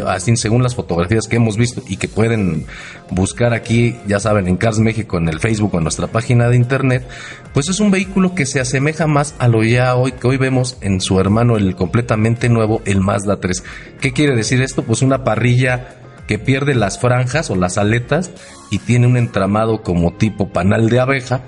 así 0.07 0.35
según 0.37 0.63
las 0.63 0.75
fotografías 0.75 1.27
que 1.27 1.35
hemos 1.35 1.57
visto 1.57 1.83
y 1.87 1.97
que 1.97 2.07
pueden 2.07 2.65
buscar 3.11 3.53
aquí, 3.53 3.97
ya 4.07 4.19
saben, 4.19 4.47
en 4.47 4.57
Cars 4.57 4.79
México, 4.79 5.17
en 5.17 5.29
el 5.29 5.39
Facebook 5.39 5.73
o 5.73 5.77
en 5.77 5.83
nuestra 5.83 6.07
página 6.07 6.49
de 6.49 6.55
internet, 6.55 7.07
pues 7.53 7.69
es 7.69 7.79
un 7.79 7.91
vehículo 7.91 8.33
que 8.33 8.45
se 8.45 8.59
asemeja 8.59 9.07
más 9.07 9.35
a 9.39 9.47
lo 9.47 9.63
ya 9.63 9.95
hoy 9.95 10.13
que 10.13 10.27
hoy 10.27 10.37
vemos 10.37 10.77
en 10.81 11.01
su 11.01 11.19
hermano, 11.19 11.57
el 11.57 11.75
completamente 11.75 12.49
nuevo, 12.49 12.81
el 12.85 13.01
Mazda 13.01 13.39
3. 13.39 13.63
¿Qué 13.99 14.13
quiere 14.13 14.35
decir 14.35 14.61
esto? 14.61 14.83
Pues 14.83 15.01
una 15.01 15.23
parrilla 15.23 16.01
que 16.27 16.39
pierde 16.39 16.73
las 16.73 16.99
franjas 16.99 17.49
o 17.51 17.55
las 17.55 17.77
aletas 17.77 18.31
y 18.71 18.79
tiene 18.79 19.05
un 19.05 19.17
entramado 19.17 19.83
como 19.83 20.13
tipo 20.13 20.49
panal 20.49 20.89
de 20.89 20.99
abeja, 20.99 21.41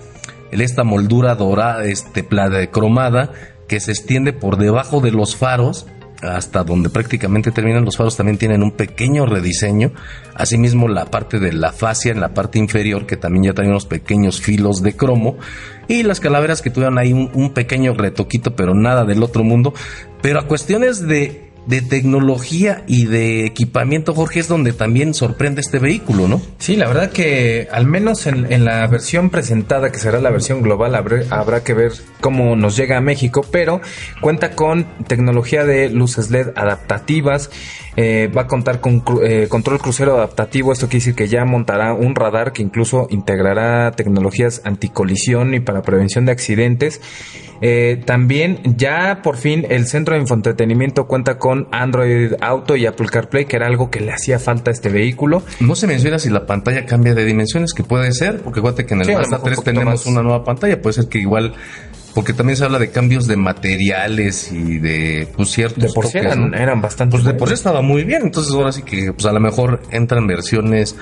esta 0.51 0.83
moldura 0.83 1.35
dorada, 1.35 1.85
este, 1.85 2.25
cromada, 2.71 3.31
que 3.67 3.79
se 3.79 3.91
extiende 3.91 4.33
por 4.33 4.57
debajo 4.57 5.01
de 5.01 5.11
los 5.11 5.35
faros 5.35 5.87
hasta 6.21 6.63
donde 6.63 6.89
prácticamente 6.89 7.51
terminan 7.51 7.85
los 7.85 7.97
faros 7.97 8.17
también 8.17 8.37
tienen 8.37 8.63
un 8.63 8.71
pequeño 8.71 9.25
rediseño. 9.25 9.91
Asimismo 10.33 10.87
la 10.87 11.05
parte 11.05 11.39
de 11.39 11.53
la 11.53 11.71
fascia 11.71 12.11
en 12.11 12.19
la 12.19 12.33
parte 12.33 12.59
inferior 12.59 13.05
que 13.05 13.17
también 13.17 13.45
ya 13.45 13.53
trae 13.53 13.67
unos 13.67 13.85
pequeños 13.85 14.41
filos 14.41 14.81
de 14.81 14.95
cromo. 14.95 15.37
Y 15.87 16.03
las 16.03 16.19
calaveras 16.19 16.61
que 16.61 16.69
tuvieron 16.69 16.97
ahí 16.97 17.13
un, 17.13 17.29
un 17.33 17.53
pequeño 17.53 17.93
retoquito 17.93 18.55
pero 18.55 18.73
nada 18.73 19.05
del 19.05 19.23
otro 19.23 19.43
mundo. 19.43 19.73
Pero 20.21 20.39
a 20.39 20.47
cuestiones 20.47 21.07
de 21.07 21.46
de 21.67 21.81
tecnología 21.81 22.83
y 22.87 23.05
de 23.05 23.45
equipamiento, 23.45 24.13
Jorge, 24.13 24.39
es 24.39 24.47
donde 24.47 24.71
también 24.71 25.13
sorprende 25.13 25.59
este 25.59 25.79
vehículo, 25.79 26.27
¿no? 26.27 26.41
Sí, 26.59 26.77
la 26.77 26.87
verdad 26.87 27.11
que 27.11 27.67
al 27.71 27.85
menos 27.85 28.25
en, 28.25 28.63
la 28.63 28.87
versión 28.87 29.29
presentada, 29.29 29.91
que 29.91 29.99
será 29.99 30.21
la 30.21 30.31
versión 30.31 30.61
global, 30.61 30.95
habrá, 30.95 31.63
que 31.63 31.73
ver 31.73 31.91
cómo 32.21 32.55
nos 32.55 32.77
llega 32.77 32.97
a 32.97 33.01
México, 33.01 33.45
pero 33.51 33.81
cuenta 34.21 34.51
con 34.51 34.85
tecnología 35.07 35.65
de 35.65 35.89
luces 35.89 36.31
LED 36.31 36.51
adaptativas, 36.55 37.51
eh, 37.97 38.31
va 38.35 38.43
a 38.43 38.47
contar 38.47 38.79
con 38.79 39.03
eh, 39.23 39.47
control 39.49 39.79
crucero 39.79 40.15
adaptativo, 40.15 40.71
esto 40.71 40.87
quiere 40.87 40.99
decir 40.99 41.15
que 41.15 41.27
ya 41.27 41.43
montará 41.43 41.93
un 41.93 42.15
radar 42.15 42.53
que 42.53 42.61
incluso 42.61 43.07
integrará 43.09 43.91
tecnologías 43.91 44.61
anticolisión 44.63 45.53
y 45.53 45.59
para 45.59 45.81
prevención 45.81 46.25
de 46.25 46.31
accidentes. 46.31 47.01
Eh, 47.61 48.01
también 48.05 48.59
ya 48.77 49.21
por 49.23 49.37
fin 49.37 49.65
el 49.69 49.87
centro 49.87 50.15
de 50.15 50.21
infoentretenimiento 50.21 51.07
cuenta 51.07 51.37
con 51.37 51.67
Android 51.71 52.33
Auto 52.41 52.75
y 52.75 52.85
Apple 52.85 53.07
CarPlay, 53.09 53.45
que 53.45 53.55
era 53.55 53.67
algo 53.67 53.89
que 53.89 54.01
le 54.01 54.11
hacía 54.11 54.39
falta 54.39 54.71
a 54.71 54.73
este 54.73 54.89
vehículo. 54.89 55.43
No 55.59 55.75
se 55.75 55.87
menciona 55.87 56.19
si 56.19 56.29
la 56.29 56.45
pantalla 56.45 56.85
cambia 56.85 57.13
de 57.13 57.25
dimensiones, 57.25 57.73
que 57.73 57.83
puede 57.83 58.11
ser, 58.11 58.41
porque 58.41 58.59
acuérdate 58.59 58.85
que 58.85 58.93
en 58.93 59.01
el 59.01 59.13
Mazda 59.13 59.41
3 59.43 59.63
tenemos 59.63 60.05
una 60.05 60.21
nueva 60.21 60.43
pantalla, 60.43 60.81
puede 60.81 60.93
ser 60.93 61.07
que 61.07 61.19
igual 61.19 61.53
porque 62.13 62.33
también 62.33 62.57
se 62.57 62.65
habla 62.65 62.79
de 62.79 62.89
cambios 62.89 63.27
de 63.27 63.37
materiales 63.37 64.51
y 64.51 64.79
de 64.79 65.27
pues 65.35 65.51
ciertos 65.51 65.83
de 65.83 65.89
por 65.93 66.07
sí 66.07 66.17
eran, 66.17 66.51
eran, 66.55 66.81
bastante 66.81 67.11
pues 67.11 67.23
de 67.23 67.35
por 67.35 67.47
sí 67.47 67.53
estaba 67.53 67.83
muy 67.83 68.05
bien 68.05 68.23
entonces 68.23 68.51
ahora 68.55 68.71
sí 68.71 68.81
que 68.81 69.13
pues 69.13 69.27
a 69.27 69.31
lo 69.31 69.39
mejor 69.39 69.83
entran 69.91 70.25
versiones 70.25 70.95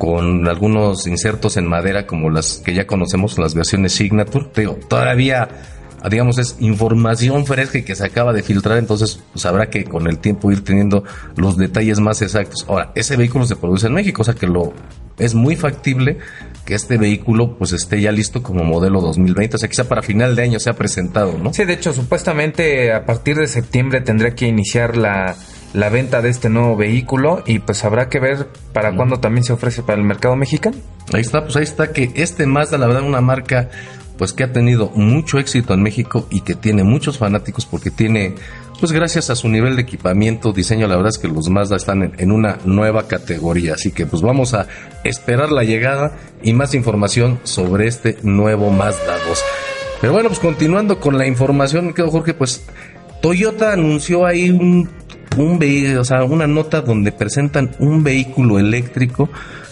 con 0.00 0.48
algunos 0.48 1.06
insertos 1.06 1.58
en 1.58 1.66
madera 1.66 2.06
como 2.06 2.30
las 2.30 2.62
que 2.64 2.74
ya 2.74 2.86
conocemos 2.86 3.38
las 3.38 3.54
versiones 3.54 3.92
Signature. 3.92 4.46
Digo 4.56 4.78
todavía 4.88 5.48
digamos, 6.08 6.38
es 6.38 6.56
información 6.60 7.44
fresca 7.46 7.78
y 7.78 7.82
que 7.82 7.94
se 7.94 8.06
acaba 8.06 8.32
de 8.32 8.42
filtrar, 8.42 8.78
entonces 8.78 9.20
pues 9.32 9.44
habrá 9.44 9.68
que 9.68 9.84
con 9.84 10.06
el 10.06 10.18
tiempo 10.18 10.50
ir 10.50 10.64
teniendo 10.64 11.04
los 11.36 11.56
detalles 11.56 12.00
más 12.00 12.22
exactos. 12.22 12.64
Ahora, 12.68 12.92
ese 12.94 13.16
vehículo 13.16 13.46
se 13.46 13.56
produce 13.56 13.88
en 13.88 13.94
México, 13.94 14.22
o 14.22 14.24
sea 14.24 14.34
que 14.34 14.46
lo 14.46 14.72
es 15.18 15.34
muy 15.34 15.54
factible 15.54 16.18
que 16.64 16.74
este 16.74 16.96
vehículo 16.96 17.56
pues 17.58 17.72
esté 17.72 18.00
ya 18.00 18.10
listo 18.10 18.42
como 18.42 18.64
modelo 18.64 19.00
2020, 19.00 19.56
o 19.56 19.58
sea 19.58 19.68
quizá 19.68 19.84
para 19.84 20.02
final 20.02 20.34
de 20.34 20.42
año 20.42 20.58
sea 20.58 20.72
presentado, 20.72 21.36
¿no? 21.38 21.52
Sí, 21.52 21.64
de 21.64 21.74
hecho, 21.74 21.92
supuestamente 21.92 22.92
a 22.92 23.04
partir 23.04 23.36
de 23.36 23.46
septiembre 23.46 24.00
tendría 24.00 24.34
que 24.34 24.46
iniciar 24.46 24.96
la, 24.96 25.36
la 25.72 25.88
venta 25.88 26.22
de 26.22 26.30
este 26.30 26.48
nuevo 26.48 26.76
vehículo 26.76 27.42
y 27.46 27.60
pues 27.60 27.84
habrá 27.84 28.08
que 28.08 28.18
ver 28.18 28.48
para 28.72 28.94
cuándo 28.96 29.20
también 29.20 29.44
se 29.44 29.52
ofrece 29.52 29.82
para 29.82 29.98
el 29.98 30.04
mercado 30.04 30.36
mexicano. 30.36 30.76
Ahí 31.12 31.20
está, 31.20 31.42
pues 31.42 31.56
ahí 31.56 31.64
está 31.64 31.92
que 31.92 32.10
este 32.14 32.46
Mazda, 32.46 32.78
la 32.78 32.86
verdad, 32.86 33.02
una 33.02 33.20
marca 33.20 33.68
pues 34.20 34.34
que 34.34 34.44
ha 34.44 34.52
tenido 34.52 34.90
mucho 34.94 35.38
éxito 35.38 35.72
en 35.72 35.82
México 35.82 36.26
y 36.28 36.42
que 36.42 36.54
tiene 36.54 36.84
muchos 36.84 37.16
fanáticos 37.16 37.64
porque 37.64 37.90
tiene, 37.90 38.34
pues 38.78 38.92
gracias 38.92 39.30
a 39.30 39.34
su 39.34 39.48
nivel 39.48 39.76
de 39.76 39.82
equipamiento, 39.82 40.52
diseño, 40.52 40.86
la 40.86 40.96
verdad 40.96 41.08
es 41.08 41.16
que 41.16 41.26
los 41.26 41.48
Mazda 41.48 41.76
están 41.76 42.12
en, 42.18 42.30
una 42.30 42.58
nueva 42.66 43.08
categoría. 43.08 43.72
Así 43.72 43.92
que 43.92 44.04
pues 44.04 44.20
vamos 44.20 44.52
a 44.52 44.66
esperar 45.04 45.50
la 45.50 45.64
llegada 45.64 46.18
y 46.42 46.52
más 46.52 46.74
información 46.74 47.40
sobre 47.44 47.86
este 47.86 48.18
nuevo 48.22 48.70
Mazda 48.70 49.16
2. 49.26 49.42
Pero 50.02 50.12
bueno, 50.12 50.28
pues 50.28 50.40
continuando 50.40 51.00
con 51.00 51.16
la 51.16 51.26
información, 51.26 51.94
quedo 51.94 52.10
Jorge, 52.10 52.34
pues 52.34 52.66
Toyota 53.22 53.72
anunció 53.72 54.26
ahí 54.26 54.50
un, 54.50 54.90
un 55.38 55.96
o 55.98 56.04
sea, 56.04 56.24
una 56.24 56.46
nota 56.46 56.82
donde 56.82 57.10
presentan 57.10 57.70
un 57.78 58.04
vehículo 58.04 58.58
eléctrico 58.58 59.30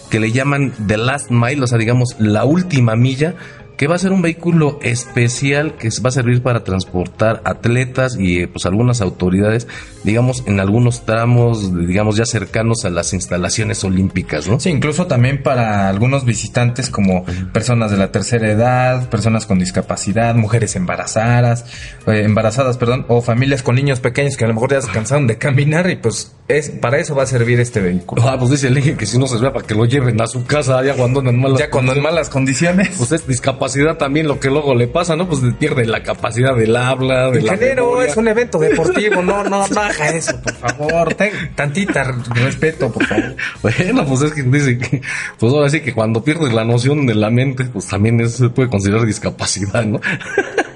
que 0.09 0.21
le 0.21 0.33
llaman 0.33 0.73
The 0.87 0.97
Last 0.97 1.31
Mile, 1.31 1.64
o 1.64 1.67
sea, 1.67 1.76
digamos, 1.76 2.17
la 2.19 2.47
última 2.47 2.97
milla, 2.97 3.35
que 3.78 3.87
va 3.87 3.94
a 3.94 3.99
ser 3.99 4.11
un 4.11 4.23
vehículo 4.23 4.80
especial 4.82 5.76
que 5.76 5.88
va 6.04 6.08
a 6.08 6.11
servir 6.11 6.42
para 6.42 6.64
transportar 6.64 7.40
atletas 7.44 8.16
y 8.18 8.44
pues 8.47 8.66
algunas 8.66 9.00
autoridades, 9.00 9.68
digamos, 10.02 10.42
en 10.47 10.58
algunos 10.58 11.06
tramos, 11.06 11.73
digamos, 11.87 12.16
ya 12.16 12.26
cercanos 12.26 12.85
a 12.85 12.90
las 12.90 13.14
instalaciones 13.14 13.85
olímpicas, 13.85 14.49
¿no? 14.49 14.58
Sí, 14.58 14.70
incluso 14.70 15.06
también 15.06 15.44
para 15.44 15.88
algunos 15.88 16.25
visitantes 16.25 16.90
como 16.90 17.25
personas 17.52 17.92
de 17.92 17.99
la 17.99 18.11
tercera 18.11 18.50
edad, 18.50 19.08
personas 19.11 19.47
con 19.47 19.61
discapacidad, 19.61 20.35
mujeres 20.35 20.75
embarazadas, 20.75 21.64
eh, 22.08 22.23
embarazadas, 22.25 22.78
perdón, 22.78 23.06
o 23.06 23.23
familias 23.23 23.62
con 23.62 23.76
niños 23.76 24.00
pequeños 24.00 24.37
que 24.37 24.44
a 24.44 24.49
lo 24.49 24.54
mejor 24.54 24.73
ya 24.73 24.82
se 24.82 24.90
cansaron 24.90 25.28
de 25.28 25.38
caminar 25.38 25.88
y 25.88 25.94
pues 25.94 26.32
es 26.49 26.70
para 26.70 26.99
eso 26.99 27.14
va 27.14 27.23
a 27.23 27.26
servir 27.26 27.61
este 27.61 27.80
vehículo. 27.80 28.23
Ah, 28.26 28.37
pues 28.37 28.50
dice 28.50 28.66
el 28.66 28.97
que 28.97 29.06
si 29.06 29.18
no 29.18 29.28
se 29.28 29.38
ve 29.38 29.52
para 29.52 29.64
que 29.64 29.75
lo 29.75 29.85
lleven 29.85 30.20
a 30.20 30.26
su 30.26 30.44
casa 30.44 30.82
ya 30.82 30.94
cuando 30.94 31.20
en 31.20 31.38
malas 31.38 31.61
ya 31.61 31.70
cuando 31.70 31.92
en 31.92 32.02
malas 32.02 32.28
condiciones. 32.28 32.97
Pues 32.99 33.12
es 33.12 33.26
discapacidad 33.26 33.67
también 33.96 34.28
lo 34.28 34.38
que 34.40 34.48
luego 34.48 34.75
le 34.75 34.88
pasa, 34.88 35.16
¿no? 35.16 35.28
Pues 35.28 35.40
pierde 35.58 35.84
la 35.87 36.02
capacidad 36.02 36.54
del 36.54 36.75
habla, 36.76 37.30
de 37.30 37.40
Ingeniero, 37.40 38.02
es 38.02 38.16
un 38.16 38.28
evento 38.28 38.58
deportivo, 38.58 39.22
no, 39.22 39.44
no, 39.44 39.66
baja 39.68 40.08
eso, 40.14 40.40
por 40.40 40.54
favor, 40.54 41.14
ten 41.14 41.32
tantita 41.54 42.04
respeto, 42.34 42.90
por 42.92 43.04
favor. 43.06 43.37
Bueno, 43.62 44.04
pues 44.06 44.22
es 44.22 44.32
que 44.32 44.42
dice 44.42 44.78
que, 44.78 45.02
pues 45.38 45.52
ahora 45.52 45.68
sí 45.68 45.80
que 45.80 45.92
cuando 45.92 46.22
pierdes 46.22 46.52
la 46.52 46.64
noción 46.64 47.06
de 47.06 47.14
la 47.14 47.30
mente, 47.30 47.64
pues 47.64 47.87
también 47.87 48.20
eso 48.20 48.44
se 48.44 48.50
puede 48.50 48.68
considerar 48.68 49.04
discapacidad, 49.04 49.84
¿no? 49.84 50.00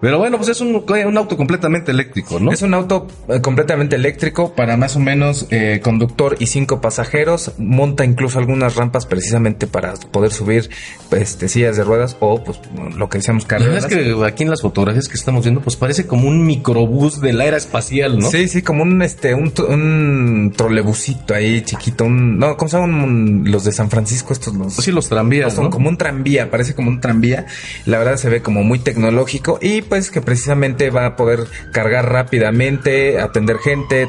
Pero 0.00 0.18
bueno, 0.18 0.36
pues 0.36 0.48
es 0.48 0.60
un, 0.60 0.74
un 0.74 1.18
auto 1.18 1.36
completamente 1.36 1.90
eléctrico, 1.90 2.38
¿no? 2.38 2.52
Es 2.52 2.62
un 2.62 2.72
auto 2.74 3.08
eh, 3.28 3.40
completamente 3.40 3.96
eléctrico 3.96 4.54
para 4.54 4.76
más 4.76 4.94
o 4.94 5.00
menos 5.00 5.46
eh, 5.50 5.80
conductor 5.82 6.36
y 6.38 6.46
cinco 6.46 6.80
pasajeros. 6.80 7.52
Monta 7.58 8.04
incluso 8.04 8.38
algunas 8.38 8.76
rampas 8.76 9.06
precisamente 9.06 9.66
para 9.66 9.94
poder 9.94 10.32
subir 10.32 10.70
este, 11.10 11.48
sillas 11.48 11.76
de 11.76 11.84
ruedas 11.84 12.16
o 12.20 12.44
pues 12.44 12.60
lo 12.96 13.08
que 13.08 13.18
decíamos 13.18 13.46
La 13.48 13.58
verdad 13.58 13.78
es 13.78 13.86
que 13.86 14.24
aquí 14.24 14.44
en 14.44 14.50
las 14.50 14.62
fotografías 14.62 15.08
que 15.08 15.14
estamos 15.14 15.42
viendo, 15.44 15.60
pues 15.60 15.76
parece 15.76 16.06
como 16.06 16.28
un 16.28 16.46
microbús 16.46 17.20
de 17.20 17.32
la 17.32 17.46
era 17.46 17.56
espacial, 17.56 18.18
¿no? 18.18 18.30
Sí, 18.30 18.46
sí, 18.48 18.62
como 18.62 18.82
un 18.84 19.02
este 19.02 19.34
un, 19.34 19.52
un 19.68 20.52
trolebusito 20.56 21.34
ahí 21.34 21.62
chiquito, 21.62 22.04
un 22.04 22.38
no, 22.38 22.56
¿cómo 22.56 22.68
se 22.68 22.78
llaman 22.78 23.50
los 23.50 23.64
de 23.64 23.72
San 23.72 23.90
Francisco 23.90 24.32
estos 24.32 24.54
los? 24.54 24.74
Sí, 24.74 24.92
los 24.92 25.08
tranvías, 25.08 25.54
son 25.54 25.70
como 25.70 25.88
un 25.88 25.96
tranvía, 25.96 26.50
parece 26.50 26.74
como 26.74 26.88
un 26.88 27.00
tranvía. 27.00 27.46
La 27.84 27.98
verdad 27.98 28.16
se 28.16 28.28
ve 28.28 28.42
como 28.42 28.62
muy 28.62 28.78
tecnológico 28.78 29.58
y 29.60 29.82
pues 29.88 30.10
que 30.10 30.20
precisamente 30.20 30.90
va 30.90 31.06
a 31.06 31.16
poder 31.16 31.40
cargar 31.72 32.10
rápidamente, 32.12 33.20
atender 33.20 33.58
gente, 33.58 34.06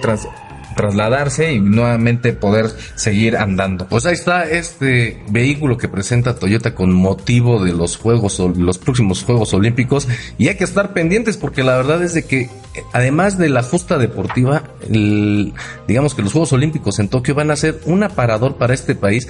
trasladarse 0.76 1.52
y 1.54 1.60
nuevamente 1.60 2.32
poder 2.34 2.68
seguir 2.96 3.36
andando. 3.38 3.88
Pues 3.88 4.06
ahí 4.06 4.14
está 4.14 4.44
este 4.50 5.22
vehículo 5.30 5.78
que 5.78 5.90
presenta 5.90 6.36
Toyota 6.36 6.74
con 6.74 6.94
motivo 6.94 7.64
de 7.64 7.74
los 7.74 7.98
Juegos, 7.98 8.40
los 8.40 8.78
próximos 8.78 9.24
Juegos 9.24 9.54
Olímpicos. 9.54 10.08
Y 10.38 10.48
hay 10.48 10.56
que 10.56 10.64
estar 10.64 10.94
pendientes 10.94 11.36
porque 11.38 11.64
la 11.64 11.76
verdad 11.76 12.02
es 12.04 12.14
de 12.14 12.24
que, 12.24 12.50
además 12.94 13.38
de 13.38 13.50
la 13.50 13.64
justa 13.64 13.98
deportiva, 13.98 14.64
el- 14.90 15.54
digamos 15.88 16.16
que 16.16 16.22
los 16.22 16.32
Juegos 16.32 16.54
Olímpicos 16.54 17.00
en 17.00 17.10
Tokio 17.10 17.36
van 17.36 17.52
a 17.52 17.56
ser 17.58 17.80
un 17.86 18.04
aparador 18.04 18.56
para 18.56 18.74
este 18.74 18.96
país. 18.96 19.28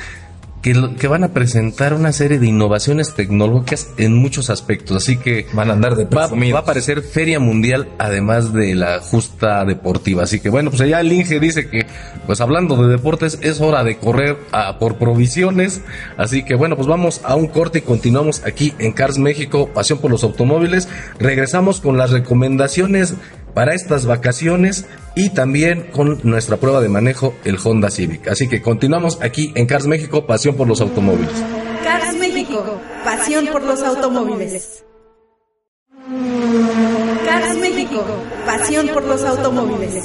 Que, 0.61 0.73
lo- 0.73 0.93
que 0.97 1.07
van 1.07 1.23
a 1.23 1.29
presentar 1.29 1.93
una 1.93 2.11
serie 2.11 2.37
de 2.37 2.47
innovaciones 2.47 3.13
tecnológicas 3.15 3.87
en 3.97 4.13
muchos 4.13 4.49
aspectos. 4.49 4.97
Así 4.97 5.15
que 5.15 5.45
Van 5.53 5.69
a 5.69 5.73
andar 5.73 5.95
de 5.95 6.03
Va, 6.03 6.27
va 6.27 6.59
a 6.59 6.61
aparecer 6.61 7.01
Feria 7.01 7.39
Mundial, 7.39 7.87
además 7.97 8.51
de 8.51 8.75
la 8.75 8.99
justa 8.99 9.63
deportiva. 9.63 10.23
Así 10.23 10.41
que 10.41 10.49
bueno, 10.49 10.69
pues 10.69 10.81
allá 10.81 10.99
el 10.99 11.13
Inge 11.13 11.39
dice 11.39 11.69
que, 11.69 11.85
pues 12.25 12.41
hablando 12.41 12.75
de 12.75 12.89
deportes, 12.91 13.39
es 13.41 13.61
hora 13.61 13.85
de 13.85 13.97
correr 13.99 14.37
a- 14.51 14.79
por 14.79 14.97
provisiones. 14.97 15.79
Así 16.17 16.43
que 16.43 16.55
bueno, 16.55 16.75
pues 16.75 16.87
vamos 16.89 17.21
a 17.23 17.35
un 17.35 17.47
corte 17.47 17.79
y 17.79 17.81
continuamos 17.83 18.41
aquí 18.45 18.73
en 18.79 18.91
Cars 18.91 19.17
México, 19.17 19.69
Pasión 19.73 19.99
por 19.99 20.11
los 20.11 20.23
Automóviles. 20.25 20.89
Regresamos 21.19 21.79
con 21.79 21.97
las 21.97 22.11
recomendaciones 22.11 23.13
para 23.53 23.73
estas 23.73 24.05
vacaciones 24.05 24.85
y 25.19 25.29
también 25.31 25.88
con 25.91 26.21
nuestra 26.23 26.55
prueba 26.57 26.79
de 26.79 26.88
manejo, 26.88 27.33
el 27.43 27.57
Honda 27.61 27.91
Civic. 27.91 28.29
Así 28.29 28.47
que 28.47 28.61
continuamos 28.61 29.19
aquí 29.21 29.51
en 29.53 29.65
Cars 29.65 29.85
México, 29.85 30.25
Pasión 30.25 30.55
por 30.55 30.65
los 30.65 30.79
Automóviles. 30.79 31.33
Cars 31.83 32.15
México, 32.15 32.79
pasión 33.03 33.47
por 33.47 33.63
los 33.63 33.81
automóviles. 33.81 34.85
Cars 37.25 37.57
México, 37.57 38.05
pasión 38.45 38.88
por 38.93 39.03
los 39.03 39.21
automóviles. 39.23 40.03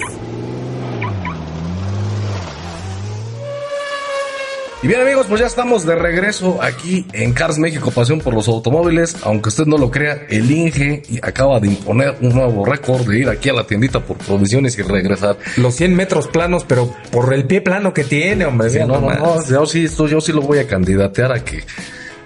Y 4.85 4.87
bien 4.87 5.01
amigos, 5.01 5.25
pues 5.27 5.41
ya 5.41 5.47
estamos 5.47 5.87
de 5.87 5.95
regreso 5.95 6.59
aquí 6.63 7.07
en 7.15 7.33
Cars 7.33 7.59
México, 7.59 7.91
pasión 7.91 8.21
por 8.21 8.35
los 8.35 8.49
automóviles. 8.49 9.17
Aunque 9.23 9.49
usted 9.49 9.65
no 9.65 9.79
lo 9.79 9.91
crea, 9.91 10.27
el 10.29 10.51
Inge 10.51 11.01
acaba 11.23 11.59
de 11.59 11.69
imponer 11.69 12.15
un 12.21 12.35
nuevo 12.35 12.67
récord 12.67 13.09
de 13.09 13.21
ir 13.21 13.31
aquí 13.31 13.49
a 13.49 13.55
la 13.55 13.67
tiendita 13.67 14.01
por 14.01 14.19
provisiones 14.19 14.77
y 14.77 14.83
regresar. 14.83 15.39
Los 15.57 15.77
100 15.77 15.97
metros 15.97 16.29
planos, 16.29 16.67
pero 16.69 16.95
por 17.11 17.33
el 17.33 17.47
pie 17.47 17.63
plano 17.63 17.95
que 17.95 18.05
tiene, 18.05 18.45
hombre. 18.45 18.69
Sí, 18.69 18.79
no, 18.81 19.01
no, 19.01 19.09
no, 19.09 19.49
yo 19.49 19.65
sí, 19.65 19.87
esto, 19.87 20.07
yo 20.07 20.21
sí 20.21 20.33
lo 20.33 20.43
voy 20.43 20.59
a 20.59 20.67
candidatear 20.67 21.33
a 21.33 21.43
que 21.43 21.65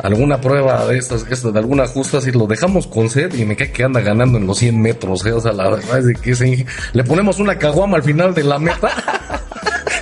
alguna 0.00 0.40
prueba 0.40 0.84
de 0.86 0.98
estas, 0.98 1.26
estas 1.30 1.52
de 1.52 1.60
alguna 1.60 1.86
justa, 1.86 2.20
si 2.20 2.32
lo 2.32 2.48
dejamos 2.48 2.88
con 2.88 3.08
sed 3.08 3.32
y 3.34 3.44
me 3.44 3.54
cae 3.54 3.70
que 3.70 3.84
anda 3.84 4.00
ganando 4.00 4.36
en 4.36 4.48
los 4.48 4.58
100 4.58 4.82
metros, 4.82 5.24
¿eh? 5.26 5.32
o 5.32 5.40
sea, 5.40 5.52
la 5.52 5.70
verdad 5.70 6.10
es 6.10 6.20
que 6.20 6.32
ese 6.32 6.48
Inge, 6.48 6.66
le 6.92 7.04
ponemos 7.04 7.38
una 7.38 7.56
caguama 7.56 7.98
al 7.98 8.02
final 8.02 8.34
de 8.34 8.42
la 8.42 8.58
meta. 8.58 8.90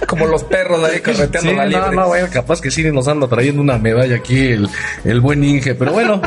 Como 0.07 0.27
los 0.27 0.45
perros 0.45 0.83
ahí 0.85 1.01
correteando 1.01 1.51
Sí, 1.51 1.57
la 1.57 1.65
no, 1.65 1.69
liebre. 1.71 1.97
no, 1.97 2.07
bueno, 2.09 2.29
capaz 2.33 2.61
que 2.61 2.71
sí 2.71 2.83
nos 2.91 3.09
anda 3.09 3.27
trayendo 3.29 3.61
una 3.61 3.79
medalla 3.79 4.17
aquí 4.17 4.49
el, 4.49 4.69
el 5.05 5.21
buen 5.21 5.43
Inge. 5.43 5.75
Pero 5.75 5.93
bueno, 5.93 6.21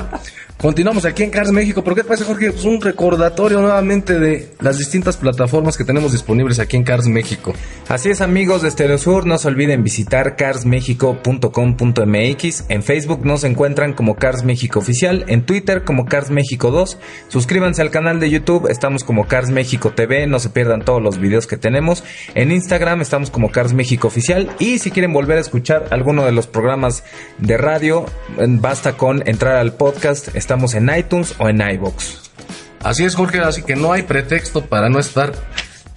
continuamos 0.62 1.06
aquí 1.06 1.24
en 1.24 1.30
Cars 1.30 1.52
México. 1.52 1.82
¿Por 1.84 1.96
qué 1.96 2.04
te 2.04 2.24
Jorge? 2.24 2.52
Pues 2.52 2.66
un 2.66 2.82
recordatorio 2.82 3.62
nuevamente 3.62 4.20
de 4.20 4.50
las 4.60 4.78
distintas 4.78 5.16
plataformas 5.16 5.78
que 5.78 5.86
tenemos 5.86 6.12
disponibles 6.12 6.60
aquí 6.60 6.76
en 6.76 6.84
Cars 6.84 7.08
México. 7.08 7.54
Así 7.88 8.10
es 8.10 8.20
amigos 8.22 8.62
de 8.62 8.70
Stereo 8.70 8.98
Sur, 8.98 9.26
no 9.26 9.38
se 9.38 9.48
olviden 9.48 9.84
visitar 9.84 10.36
carsmexico.com.mx, 10.36 12.66
en 12.70 12.84
Facebook 12.84 13.26
nos 13.26 13.46
encuentran 13.46 13.94
como 13.94 14.16
Cars 14.16 14.44
México 14.44 14.80
Oficial, 14.80 15.24
en 15.28 15.46
Twitter 15.46 15.86
como 15.86 16.06
Cars 16.06 16.30
México 16.30 16.72
2, 16.72 16.98
suscríbanse 17.30 17.82
al 17.82 17.90
canal 17.90 18.20
de 18.20 18.30
YouTube, 18.30 18.68
estamos 18.70 19.04
como 19.04 19.28
Cars 19.28 19.50
México 19.50 19.92
TV, 19.96 20.28
no 20.28 20.40
se 20.40 20.50
pierdan 20.50 20.86
todos 20.86 21.02
los 21.02 21.20
videos 21.20 21.48
que 21.48 21.58
tenemos, 21.58 22.04
en 22.36 22.52
Instagram 22.52 23.02
estamos 23.02 23.32
como 23.32 23.50
Cars 23.50 23.74
México 23.74 24.08
Oficial 24.08 24.52
y 24.60 24.78
si 24.80 24.92
quieren 24.92 25.14
volver 25.14 25.38
a 25.38 25.42
escuchar 25.42 25.88
alguno 25.90 26.26
de 26.26 26.34
los 26.34 26.48
programas 26.48 27.04
de 27.40 27.58
radio, 27.58 28.06
basta 28.38 28.98
con 28.98 29.28
entrar 29.28 29.56
al 29.56 29.74
podcast, 29.74 30.36
estamos 30.50 30.74
en 30.74 30.90
iTunes 30.98 31.36
o 31.38 31.48
en 31.48 31.62
iBox. 31.62 32.32
Así 32.82 33.06
es, 33.06 33.14
Jorge, 33.14 33.38
así 33.40 33.62
que 33.62 33.76
no 33.76 33.94
hay 33.94 34.02
pretexto 34.02 34.66
para 34.66 34.90
no 34.90 34.98
estar 34.98 35.32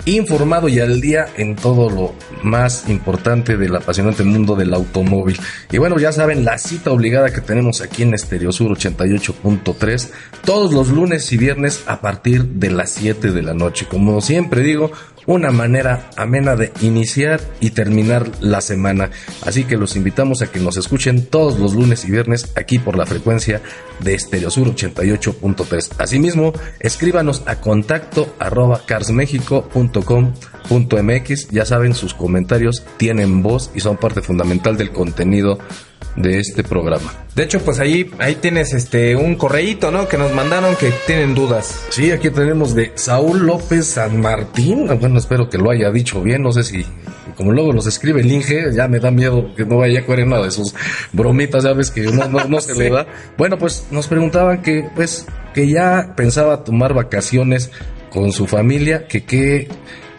informado 0.04 0.68
y 0.68 0.78
al 0.78 1.00
día 1.00 1.26
en 1.38 1.56
todo 1.56 1.88
lo 1.88 2.12
más 2.42 2.86
importante 2.90 3.56
del 3.56 3.74
apasionante 3.74 4.24
mundo 4.24 4.54
del 4.54 4.74
automóvil. 4.74 5.40
Y 5.70 5.78
bueno, 5.78 5.98
ya 5.98 6.12
saben, 6.12 6.44
la 6.44 6.58
cita 6.58 6.90
obligada 6.90 7.32
que 7.32 7.40
tenemos 7.40 7.80
aquí 7.80 8.02
en 8.02 8.12
Estereo 8.12 8.52
Sur 8.52 8.76
88.3 8.76 10.10
todos 10.44 10.74
los 10.74 10.88
lunes 10.88 11.32
y 11.32 11.38
viernes 11.38 11.84
a 11.86 12.02
partir 12.02 12.44
de 12.44 12.72
las 12.72 12.90
7 12.90 13.30
de 13.30 13.40
la 13.40 13.54
noche. 13.54 13.86
Como 13.88 14.20
siempre 14.20 14.60
digo, 14.60 14.92
una 15.26 15.50
manera 15.50 16.10
amena 16.16 16.56
de 16.56 16.72
iniciar 16.80 17.40
y 17.60 17.70
terminar 17.70 18.30
la 18.40 18.60
semana. 18.60 19.10
Así 19.44 19.64
que 19.64 19.76
los 19.76 19.96
invitamos 19.96 20.42
a 20.42 20.46
que 20.46 20.60
nos 20.60 20.76
escuchen 20.76 21.26
todos 21.26 21.58
los 21.58 21.74
lunes 21.74 22.04
y 22.04 22.10
viernes 22.10 22.52
aquí 22.56 22.78
por 22.78 22.96
la 22.96 23.06
frecuencia 23.06 23.60
de 24.00 24.14
Estereo 24.14 24.50
Sur 24.50 24.74
88.3. 24.74 25.94
Asimismo, 25.98 26.52
escríbanos 26.80 27.42
a 27.46 27.60
contacto 27.60 28.34
arroba 28.38 28.82
carsmexico.com.mx. 28.86 31.48
Ya 31.50 31.64
saben, 31.64 31.94
sus 31.94 32.14
comentarios 32.14 32.84
tienen 32.96 33.42
voz 33.42 33.70
y 33.74 33.80
son 33.80 33.96
parte 33.96 34.22
fundamental 34.22 34.76
del 34.76 34.92
contenido 34.92 35.58
de 36.16 36.38
este 36.38 36.62
programa. 36.62 37.12
De 37.34 37.44
hecho, 37.44 37.60
pues 37.60 37.80
ahí, 37.80 38.10
ahí 38.18 38.34
tienes 38.34 38.74
este 38.74 39.16
un 39.16 39.36
correíto, 39.36 39.90
¿no? 39.90 40.06
Que 40.08 40.18
nos 40.18 40.32
mandaron 40.34 40.76
que 40.76 40.92
tienen 41.06 41.34
dudas. 41.34 41.86
Sí, 41.88 42.10
aquí 42.10 42.30
tenemos 42.30 42.74
de 42.74 42.92
Saúl 42.94 43.46
López 43.46 43.86
San 43.86 44.20
Martín. 44.20 44.86
Bueno, 45.00 45.18
espero 45.18 45.48
que 45.48 45.58
lo 45.58 45.70
haya 45.70 45.90
dicho 45.90 46.22
bien. 46.22 46.42
No 46.42 46.52
sé 46.52 46.62
si, 46.62 46.84
como 47.36 47.52
luego 47.52 47.72
los 47.72 47.86
escribe 47.86 48.20
el 48.20 48.30
Inge, 48.30 48.72
ya 48.74 48.88
me 48.88 49.00
da 49.00 49.10
miedo 49.10 49.54
que 49.54 49.64
no 49.64 49.78
vaya 49.78 50.00
a 50.00 50.12
en 50.12 50.26
una 50.28 50.42
de 50.42 50.50
sus 50.50 50.74
bromitas, 51.12 51.64
ya 51.64 51.72
ves 51.72 51.90
que 51.90 52.02
no, 52.02 52.28
no, 52.28 52.44
no 52.44 52.60
se 52.60 52.74
le 52.74 52.90
da. 52.90 53.06
Bueno, 53.38 53.58
pues 53.58 53.86
nos 53.90 54.06
preguntaban 54.06 54.60
que, 54.60 54.86
pues, 54.94 55.26
que 55.54 55.68
ya 55.68 56.12
pensaba 56.16 56.64
tomar 56.64 56.92
vacaciones 56.92 57.70
con 58.10 58.32
su 58.32 58.46
familia, 58.46 59.06
que 59.06 59.24
qué, 59.24 59.68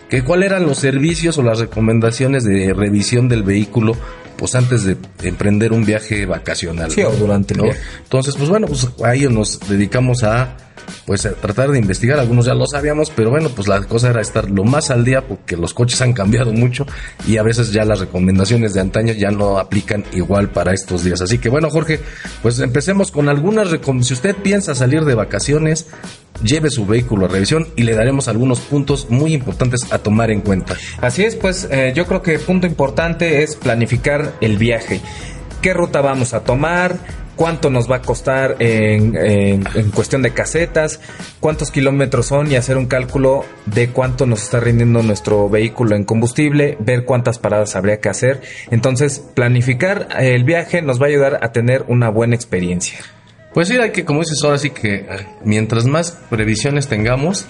que 0.09 0.23
cuáles 0.23 0.49
eran 0.49 0.65
los 0.65 0.79
servicios 0.79 1.37
o 1.37 1.43
las 1.43 1.59
recomendaciones 1.59 2.43
de 2.43 2.73
revisión 2.73 3.29
del 3.29 3.43
vehículo 3.43 3.95
pues 4.37 4.55
antes 4.55 4.83
de 4.83 4.97
emprender 5.23 5.71
un 5.71 5.85
viaje 5.85 6.25
vacacional. 6.25 6.91
Sí, 6.91 7.01
o 7.03 7.11
durante 7.11 7.53
el 7.53 7.59
¿no? 7.59 7.63
viaje. 7.65 7.79
Entonces, 8.03 8.35
pues 8.35 8.49
bueno, 8.49 8.67
pues 8.67 8.87
a 9.03 9.15
nos 9.29 9.59
dedicamos 9.67 10.23
a 10.23 10.57
pues 11.05 11.25
a 11.25 11.33
tratar 11.33 11.71
de 11.71 11.79
investigar, 11.79 12.19
algunos 12.19 12.45
ya 12.45 12.53
lo 12.53 12.65
sabíamos, 12.65 13.09
pero 13.09 13.29
bueno, 13.29 13.49
pues 13.49 13.67
la 13.67 13.81
cosa 13.83 14.09
era 14.09 14.21
estar 14.21 14.49
lo 14.49 14.63
más 14.63 14.89
al 14.91 15.03
día 15.03 15.27
porque 15.27 15.57
los 15.57 15.73
coches 15.73 16.01
han 16.01 16.13
cambiado 16.13 16.53
mucho 16.53 16.85
y 17.27 17.37
a 17.37 17.43
veces 17.43 17.71
ya 17.71 17.85
las 17.85 17.99
recomendaciones 17.99 18.73
de 18.73 18.81
antaño 18.81 19.13
ya 19.13 19.31
no 19.31 19.57
aplican 19.57 20.03
igual 20.13 20.49
para 20.49 20.73
estos 20.73 21.03
días. 21.03 21.21
Así 21.21 21.37
que 21.37 21.49
bueno, 21.49 21.69
Jorge, 21.69 21.99
pues 22.41 22.59
empecemos 22.59 23.11
con 23.11 23.29
algunas 23.29 23.69
recomendaciones. 23.69 24.07
Si 24.07 24.13
usted 24.13 24.35
piensa 24.35 24.75
salir 24.75 25.05
de 25.05 25.15
vacaciones, 25.15 25.87
lleve 26.41 26.69
su 26.69 26.85
vehículo 26.85 27.25
a 27.25 27.29
revisión 27.29 27.67
y 27.75 27.83
le 27.83 27.95
daremos 27.95 28.27
algunos 28.27 28.59
puntos 28.59 29.09
muy 29.09 29.33
importantes 29.33 29.91
a 29.91 29.99
tomar 29.99 30.31
en 30.31 30.41
cuenta. 30.41 30.75
Así 31.01 31.23
es, 31.23 31.35
pues 31.35 31.67
eh, 31.71 31.93
yo 31.95 32.05
creo 32.05 32.21
que 32.21 32.39
punto 32.39 32.67
importante 32.67 33.43
es 33.43 33.55
planificar 33.55 34.33
el 34.41 34.57
viaje. 34.57 35.01
¿Qué 35.61 35.73
ruta 35.73 36.01
vamos 36.01 36.33
a 36.33 36.41
tomar? 36.41 37.22
¿Cuánto 37.35 37.69
nos 37.71 37.89
va 37.89 37.97
a 37.97 38.01
costar 38.01 38.57
en, 38.59 39.15
en- 39.17 39.63
cuestión 39.91 40.21
de 40.21 40.31
casetas? 40.31 40.99
¿Cuántos 41.39 41.71
kilómetros 41.71 42.27
son? 42.27 42.51
Y 42.51 42.55
hacer 42.55 42.77
un 42.77 42.85
cálculo 42.85 43.43
de 43.65 43.89
cuánto 43.89 44.25
nos 44.25 44.43
está 44.43 44.59
rindiendo 44.59 45.01
nuestro 45.01 45.49
vehículo 45.49 45.95
en 45.95 46.03
combustible, 46.03 46.77
ver 46.79 47.05
cuántas 47.05 47.39
paradas 47.39 47.75
habría 47.75 47.99
que 47.99 48.09
hacer. 48.09 48.41
Entonces, 48.69 49.19
planificar 49.33 50.09
el 50.19 50.43
viaje 50.43 50.81
nos 50.81 51.01
va 51.01 51.07
a 51.07 51.09
ayudar 51.09 51.39
a 51.41 51.51
tener 51.51 51.85
una 51.87 52.09
buena 52.09 52.35
experiencia. 52.35 52.99
Pues 53.53 53.67
sí, 53.67 53.77
hay 53.77 53.91
que, 53.91 54.05
como 54.05 54.19
dices 54.21 54.39
ahora 54.43 54.57
sí 54.57 54.69
que 54.69 54.95
eh, 54.95 55.05
mientras 55.43 55.85
más 55.85 56.11
previsiones 56.29 56.87
tengamos, 56.87 57.45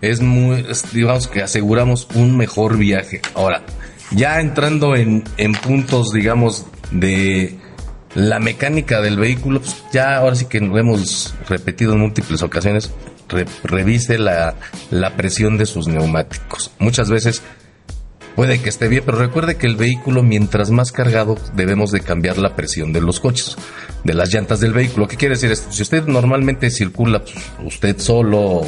es 0.00 0.20
muy, 0.20 0.64
digamos 0.92 1.28
que 1.28 1.42
aseguramos 1.42 2.08
un 2.14 2.36
mejor 2.36 2.76
viaje. 2.76 3.20
Ahora, 3.34 3.62
ya 4.10 4.40
entrando 4.40 4.96
en, 4.96 5.24
en 5.36 5.52
puntos, 5.52 6.12
digamos, 6.12 6.66
de 6.90 7.58
la 8.18 8.40
mecánica 8.40 9.00
del 9.00 9.16
vehículo, 9.16 9.60
pues 9.60 9.76
ya 9.92 10.16
ahora 10.16 10.34
sí 10.34 10.46
que 10.46 10.58
lo 10.58 10.76
hemos 10.76 11.34
repetido 11.48 11.92
en 11.92 12.00
múltiples 12.00 12.42
ocasiones, 12.42 12.90
revise 13.62 14.18
la, 14.18 14.56
la 14.90 15.16
presión 15.16 15.56
de 15.56 15.66
sus 15.66 15.86
neumáticos. 15.86 16.72
Muchas 16.80 17.10
veces 17.10 17.42
puede 18.34 18.60
que 18.60 18.70
esté 18.70 18.88
bien, 18.88 19.04
pero 19.06 19.18
recuerde 19.18 19.56
que 19.56 19.68
el 19.68 19.76
vehículo 19.76 20.24
mientras 20.24 20.70
más 20.70 20.90
cargado 20.90 21.36
debemos 21.54 21.92
de 21.92 22.00
cambiar 22.00 22.38
la 22.38 22.56
presión 22.56 22.92
de 22.92 23.02
los 23.02 23.20
coches, 23.20 23.56
de 24.02 24.14
las 24.14 24.34
llantas 24.34 24.58
del 24.58 24.72
vehículo. 24.72 25.06
¿Qué 25.06 25.16
quiere 25.16 25.36
decir 25.36 25.52
esto? 25.52 25.70
Si 25.70 25.82
usted 25.82 26.04
normalmente 26.06 26.70
circula 26.70 27.20
pues, 27.20 27.36
usted 27.64 27.98
solo 28.00 28.62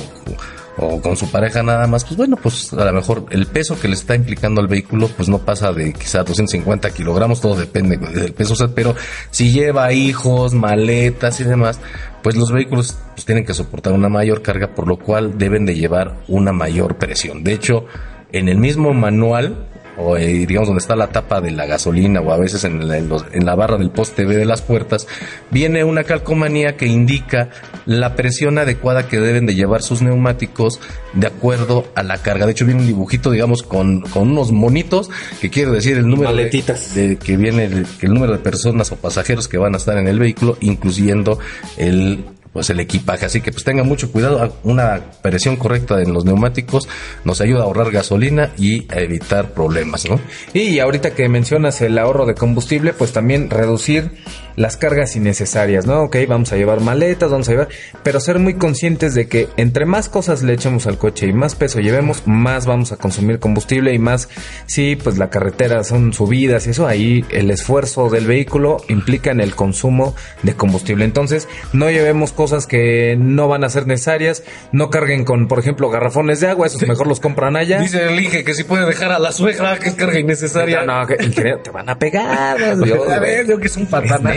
o, 0.81 1.01
con 1.01 1.17
su 1.17 1.31
pareja 1.31 1.63
nada 1.63 1.87
más, 1.87 2.05
pues 2.05 2.17
bueno, 2.17 2.37
pues 2.37 2.73
a 2.73 2.85
lo 2.85 2.93
mejor 2.93 3.27
el 3.31 3.47
peso 3.47 3.79
que 3.79 3.89
le 3.89 3.95
está 3.95 4.15
implicando 4.15 4.61
al 4.61 4.69
vehículo 4.69 5.09
pues 5.09 5.29
no 5.29 5.39
pasa 5.39 5.73
de 5.73 5.93
quizá 5.93 6.23
250 6.25 6.91
kilogramos, 6.91 7.41
todo 7.41 7.57
depende 7.57 7.97
del 7.97 8.33
peso, 8.33 8.55
pero 8.75 8.95
si 9.31 9.53
lleva 9.53 9.93
hijos, 9.93 10.55
maletas 10.55 11.41
y 11.41 11.45
demás, 11.45 11.81
pues 12.23 12.37
los 12.37 12.53
vehículos 12.53 12.97
pues, 13.15 13.25
tienen 13.25 13.45
que 13.45 13.55
soportar 13.55 13.93
una 13.93 14.09
mayor 14.09 14.43
carga, 14.43 14.75
por 14.75 14.87
lo 14.87 14.99
cual 14.99 15.39
deben 15.39 15.67
de 15.67 15.75
llevar 15.75 16.23
una 16.29 16.53
mayor 16.53 16.97
presión. 16.97 17.45
De 17.45 17.53
hecho, 17.53 17.87
en 18.33 18.49
el 18.49 18.59
mismo 18.59 18.93
manual 18.93 19.67
o 19.97 20.17
eh, 20.17 20.47
digamos 20.47 20.69
donde 20.69 20.81
está 20.81 20.97
la 20.97 21.09
tapa 21.09 21.41
de 21.41 21.51
la 21.51 21.67
gasolina 21.67 22.21
o 22.21 22.33
a 22.33 22.39
veces 22.39 22.65
en 22.65 22.87
la, 22.89 22.99
en, 22.99 23.11
la 23.45 23.55
barra 23.55 23.77
del 23.77 23.91
poste 23.91 24.25
B 24.25 24.37
de 24.37 24.45
las 24.45 24.63
puertas, 24.63 25.07
viene 25.51 25.85
una 25.85 26.05
calcomanía 26.05 26.77
que 26.77 26.87
indica 26.87 27.51
la 27.87 28.15
presión 28.15 28.59
adecuada 28.59 29.09
que 29.09 29.19
deben 29.21 29.47
de 29.47 29.55
llevar 29.55 29.83
sus 29.83 30.03
neumáticos 30.03 30.81
de 31.13 31.27
acuerdo 31.27 31.87
a 31.95 32.03
la 32.03 32.19
carga. 32.19 32.47
De 32.47 32.53
hecho 32.53 32.67
viene 32.67 32.81
un 32.81 32.87
dibujito, 32.87 33.31
digamos, 33.31 33.63
con, 33.63 34.03
con 34.03 34.31
unos 34.31 34.53
monitos 34.53 35.11
que 35.41 35.51
quiere 35.51 35.71
decir 35.71 35.97
el 35.97 36.09
número 36.09 36.35
de, 36.35 37.19
que 37.23 37.37
viene 37.37 37.65
el, 37.65 37.87
el 38.01 38.15
número 38.15 38.33
de 38.33 38.39
personas 38.39 38.93
o 38.93 38.97
pasajeros 38.97 39.49
que 39.49 39.59
van 39.59 39.75
a 39.75 39.79
estar 39.79 39.97
en 39.99 40.09
el 40.09 40.19
vehículo, 40.19 40.57
incluyendo 40.61 41.39
el 41.77 42.25
pues 42.53 42.71
el 42.71 42.81
equipaje. 42.81 43.27
Así 43.27 43.41
que 43.41 43.53
pues 43.53 43.65
tengan 43.65 43.87
mucho 43.87 44.11
cuidado. 44.11 44.57
Una 44.65 45.01
presión 45.23 45.57
correcta 45.57 46.01
en 46.03 46.13
los 46.13 46.25
neumáticos 46.25 46.89
nos 47.25 47.41
ayuda 47.41 47.61
a 47.61 47.65
ahorrar 47.65 47.91
gasolina 47.91 48.53
y 48.59 48.91
a 48.93 49.01
evitar 49.01 49.53
problemas, 49.53 50.09
¿no? 50.09 50.21
Y 50.53 50.79
ahorita 50.79 51.15
que 51.15 51.29
mencionas 51.29 51.81
el 51.81 51.99
ahorro 51.99 52.27
de 52.27 52.35
combustible, 52.35 52.93
pues 52.93 53.13
también 53.13 53.51
reducir 53.51 54.13
las 54.57 54.77
cargas 54.77 55.17
innecesarias, 55.17 55.87
¿no? 55.87 56.03
Ok, 56.03 56.17
vamos 56.29 56.53
a 56.53 56.57
llevar 56.57 56.81
maletas, 56.81 57.31
vamos 57.31 57.49
a 57.49 57.53
llevar, 57.53 57.69
pero 58.03 58.21
ser 58.21 58.39
muy 58.39 58.55
conscientes 58.55 59.15
de 59.15 59.29
que 59.29 59.49
entre 59.57 59.85
más 59.87 60.09
cosas 60.09 60.43
le 60.43 60.53
echemos 60.53 60.87
al 60.87 60.99
coche 60.99 61.27
y 61.27 61.33
más 61.33 61.55
peso 61.55 61.81
llevemos, 61.81 62.27
más 62.27 62.67
vamos 62.67 62.93
a 62.93 62.97
consumir 62.97 63.39
combustible 63.39 63.95
y 63.95 63.99
más, 63.99 64.29
sí, 64.67 64.97
pues 64.97 65.19
la 65.19 65.31
carretera 65.31 65.85
son 65.85 66.13
subidas 66.13 66.67
y 66.67 66.71
eso, 66.71 66.87
ahí 66.87 67.25
el 67.31 67.51
esfuerzo 67.51 68.09
del 68.11 68.27
vehículo 68.27 68.79
implica 68.89 69.31
en 69.31 69.41
el 69.41 69.55
consumo 69.55 70.15
de 70.43 70.55
combustible. 70.55 71.05
Entonces, 71.05 71.49
no 71.73 71.91
llevemos 71.91 72.33
cosas 72.33 72.67
que 72.67 73.17
no 73.19 73.49
van 73.49 73.65
a 73.65 73.69
ser 73.69 73.87
necesarias, 73.87 74.43
no 74.73 74.91
carguen 74.91 75.25
con, 75.25 75.49
por 75.49 75.59
ejemplo, 75.59 75.91
garrafones 75.91 76.41
de 76.41 76.49
agua, 76.49 76.67
esos 76.67 76.87
mejor 76.87 77.07
los 77.07 77.21
compran 77.21 77.57
allá. 77.57 77.81
Dice 77.81 78.07
el 78.07 78.21
Inge 78.21 78.45
que 78.45 78.55
si 78.55 78.65
puede 78.65 78.87
dejar 78.87 79.13
a 79.13 79.19
la 79.19 79.33
suegra 79.33 79.79
que 79.79 79.89
es 79.89 79.95
carga 79.95 80.19
innecesaria. 80.19 80.85
No, 80.85 81.01
no, 81.01 81.07
que, 81.07 81.17
te 81.17 81.71
van 81.71 81.89
a 81.89 81.99
pegar. 81.99 82.59
Dios, 82.85 83.09
a 83.09 83.19
ver, 83.19 83.47
yo 83.47 83.59
que 83.59 83.67
es 83.67 83.77
un 83.77 83.87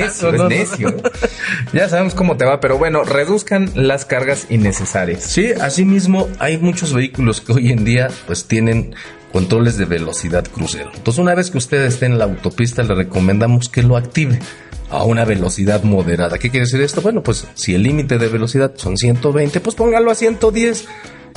patanazo. 0.08 0.48
Es 0.50 0.70
necio, 0.70 0.96
ya 1.74 1.90
sabemos 1.90 2.16
cómo 2.16 2.38
te 2.38 2.46
va, 2.46 2.60
pero 2.60 2.78
bueno, 2.78 3.04
reduzcan 3.04 3.72
las 3.76 4.06
cargas 4.06 4.48
innecesarias. 4.50 5.24
Sí, 5.24 5.52
asimismo, 5.52 6.30
hay 6.40 6.58
muchos 6.58 6.94
vehículos 6.94 7.42
que 7.42 7.54
hoy 7.54 7.72
en 7.72 7.84
día 7.84 8.10
pues 8.28 8.46
tienen 8.46 8.96
controles 9.32 9.78
de 9.78 9.86
velocidad 9.86 10.46
crucero. 10.46 10.92
Entonces, 10.96 11.20
una 11.20 11.34
vez 11.34 11.50
que 11.50 11.58
usted 11.58 11.84
esté 11.84 12.06
en 12.06 12.20
la 12.20 12.26
autopista, 12.26 12.84
le 12.84 12.94
recomendamos 12.94 13.68
que 13.68 13.82
lo 13.82 13.98
active 13.98 14.40
a 14.92 15.04
una 15.04 15.26
velocidad 15.26 15.84
moderada. 15.84 16.38
¿Qué 16.38 16.52
quiere 16.52 16.66
decir 16.66 16.82
esto? 16.82 17.02
Bueno, 17.02 17.24
pues 17.24 17.48
si 17.56 17.74
el 17.74 17.82
límite 17.82 18.20
de 18.20 18.28
velocidad 18.28 18.74
son 18.76 18.96
120, 18.96 19.60
pues 19.60 19.76
póngalo 19.76 20.12
a 20.12 20.16
110 20.16 20.86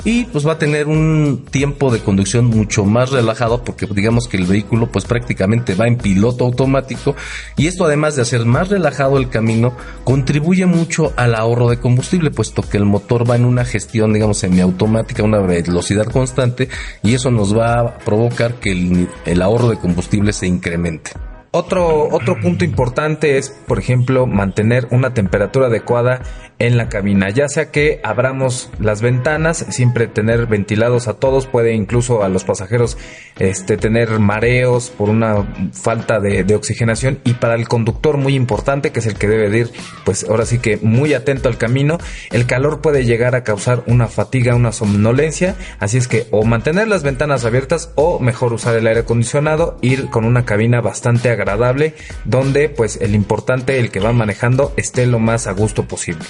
y 0.03 0.25
pues 0.25 0.47
va 0.47 0.53
a 0.53 0.57
tener 0.57 0.87
un 0.87 1.45
tiempo 1.49 1.91
de 1.91 1.99
conducción 1.99 2.45
mucho 2.45 2.85
más 2.85 3.11
relajado 3.11 3.63
porque 3.63 3.87
digamos 3.87 4.27
que 4.27 4.37
el 4.37 4.45
vehículo 4.45 4.87
pues 4.91 5.05
prácticamente 5.05 5.75
va 5.75 5.87
en 5.87 5.97
piloto 5.97 6.45
automático 6.45 7.15
y 7.55 7.67
esto 7.67 7.85
además 7.85 8.15
de 8.15 8.21
hacer 8.21 8.45
más 8.45 8.69
relajado 8.69 9.17
el 9.17 9.29
camino 9.29 9.75
contribuye 10.03 10.65
mucho 10.65 11.13
al 11.15 11.35
ahorro 11.35 11.69
de 11.69 11.79
combustible 11.79 12.31
puesto 12.31 12.61
que 12.61 12.77
el 12.77 12.85
motor 12.85 13.29
va 13.29 13.35
en 13.35 13.45
una 13.45 13.65
gestión 13.65 14.13
digamos 14.13 14.39
semiautomática 14.39 15.23
una 15.23 15.39
velocidad 15.39 16.05
constante 16.05 16.69
y 17.03 17.13
eso 17.13 17.31
nos 17.31 17.57
va 17.57 17.79
a 17.79 17.97
provocar 17.99 18.55
que 18.55 18.71
el, 18.71 19.09
el 19.25 19.41
ahorro 19.41 19.69
de 19.69 19.77
combustible 19.77 20.33
se 20.33 20.47
incremente. 20.47 21.11
Otro, 21.51 22.09
otro 22.09 22.39
punto 22.39 22.65
importante 22.65 23.37
es, 23.37 23.49
por 23.49 23.79
ejemplo, 23.79 24.27
mantener 24.27 24.87
una 24.91 25.13
temperatura 25.13 25.67
adecuada 25.67 26.21
en 26.59 26.77
la 26.77 26.89
cabina, 26.89 27.29
ya 27.29 27.47
sea 27.49 27.71
que 27.71 27.99
abramos 28.03 28.69
las 28.79 29.01
ventanas, 29.01 29.65
siempre 29.69 30.07
tener 30.07 30.47
ventilados 30.47 31.07
a 31.07 31.13
todos, 31.13 31.45
puede 31.45 31.73
incluso 31.73 32.23
a 32.23 32.29
los 32.29 32.43
pasajeros 32.43 32.97
este, 33.37 33.77
tener 33.77 34.19
mareos 34.19 34.89
por 34.89 35.09
una 35.09 35.45
falta 35.71 36.19
de, 36.19 36.43
de, 36.43 36.55
oxigenación. 36.55 37.19
Y 37.23 37.35
para 37.35 37.55
el 37.55 37.67
conductor 37.67 38.17
muy 38.17 38.35
importante, 38.35 38.91
que 38.91 38.99
es 38.99 39.05
el 39.05 39.15
que 39.15 39.27
debe 39.27 39.55
ir, 39.55 39.71
pues 40.03 40.25
ahora 40.27 40.45
sí 40.45 40.57
que 40.57 40.77
muy 40.77 41.13
atento 41.13 41.47
al 41.47 41.57
camino, 41.57 41.99
el 42.31 42.47
calor 42.47 42.81
puede 42.81 43.05
llegar 43.05 43.35
a 43.35 43.43
causar 43.43 43.83
una 43.85 44.07
fatiga, 44.07 44.55
una 44.55 44.71
somnolencia, 44.71 45.55
así 45.79 45.97
es 45.97 46.07
que 46.07 46.27
o 46.31 46.43
mantener 46.43 46.87
las 46.87 47.03
ventanas 47.03 47.45
abiertas 47.45 47.91
o 47.95 48.19
mejor 48.19 48.53
usar 48.53 48.75
el 48.75 48.87
aire 48.87 49.01
acondicionado, 49.01 49.77
ir 49.81 50.09
con 50.09 50.25
una 50.25 50.45
cabina 50.45 50.81
bastante 50.81 51.29
agradable 51.29 51.93
donde 52.25 52.69
pues 52.69 52.97
el 53.01 53.13
importante, 53.13 53.79
el 53.79 53.91
que 53.91 53.99
va 53.99 54.11
manejando, 54.11 54.73
esté 54.77 55.05
lo 55.05 55.19
más 55.19 55.47
a 55.47 55.51
gusto 55.51 55.87
posible. 55.87 56.25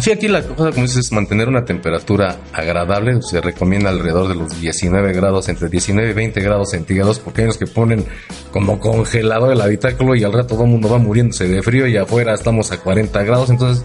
Sí, 0.00 0.10
aquí 0.10 0.26
la 0.26 0.42
cosa, 0.42 0.70
como 0.70 0.82
dices, 0.82 1.06
es 1.06 1.12
mantener 1.12 1.48
una 1.48 1.64
temperatura 1.64 2.36
agradable. 2.52 3.20
Se 3.22 3.40
recomienda 3.40 3.90
alrededor 3.90 4.28
de 4.28 4.34
los 4.34 4.58
19 4.60 5.12
grados, 5.12 5.48
entre 5.48 5.68
19 5.68 6.10
y 6.10 6.14
20 6.14 6.40
grados 6.40 6.70
centígrados, 6.70 7.18
porque 7.18 7.42
hay 7.42 7.46
los 7.48 7.58
que 7.58 7.66
ponen 7.66 8.04
como 8.50 8.80
congelado 8.80 9.52
el 9.52 9.60
habitáculo 9.60 10.14
y 10.14 10.24
al 10.24 10.32
rato 10.32 10.54
todo 10.54 10.64
el 10.64 10.70
mundo 10.70 10.88
va 10.88 10.98
muriéndose 10.98 11.46
de 11.46 11.62
frío 11.62 11.86
y 11.86 11.96
afuera 11.96 12.32
estamos 12.34 12.72
a 12.72 12.80
40 12.80 13.22
grados. 13.22 13.50
Entonces, 13.50 13.84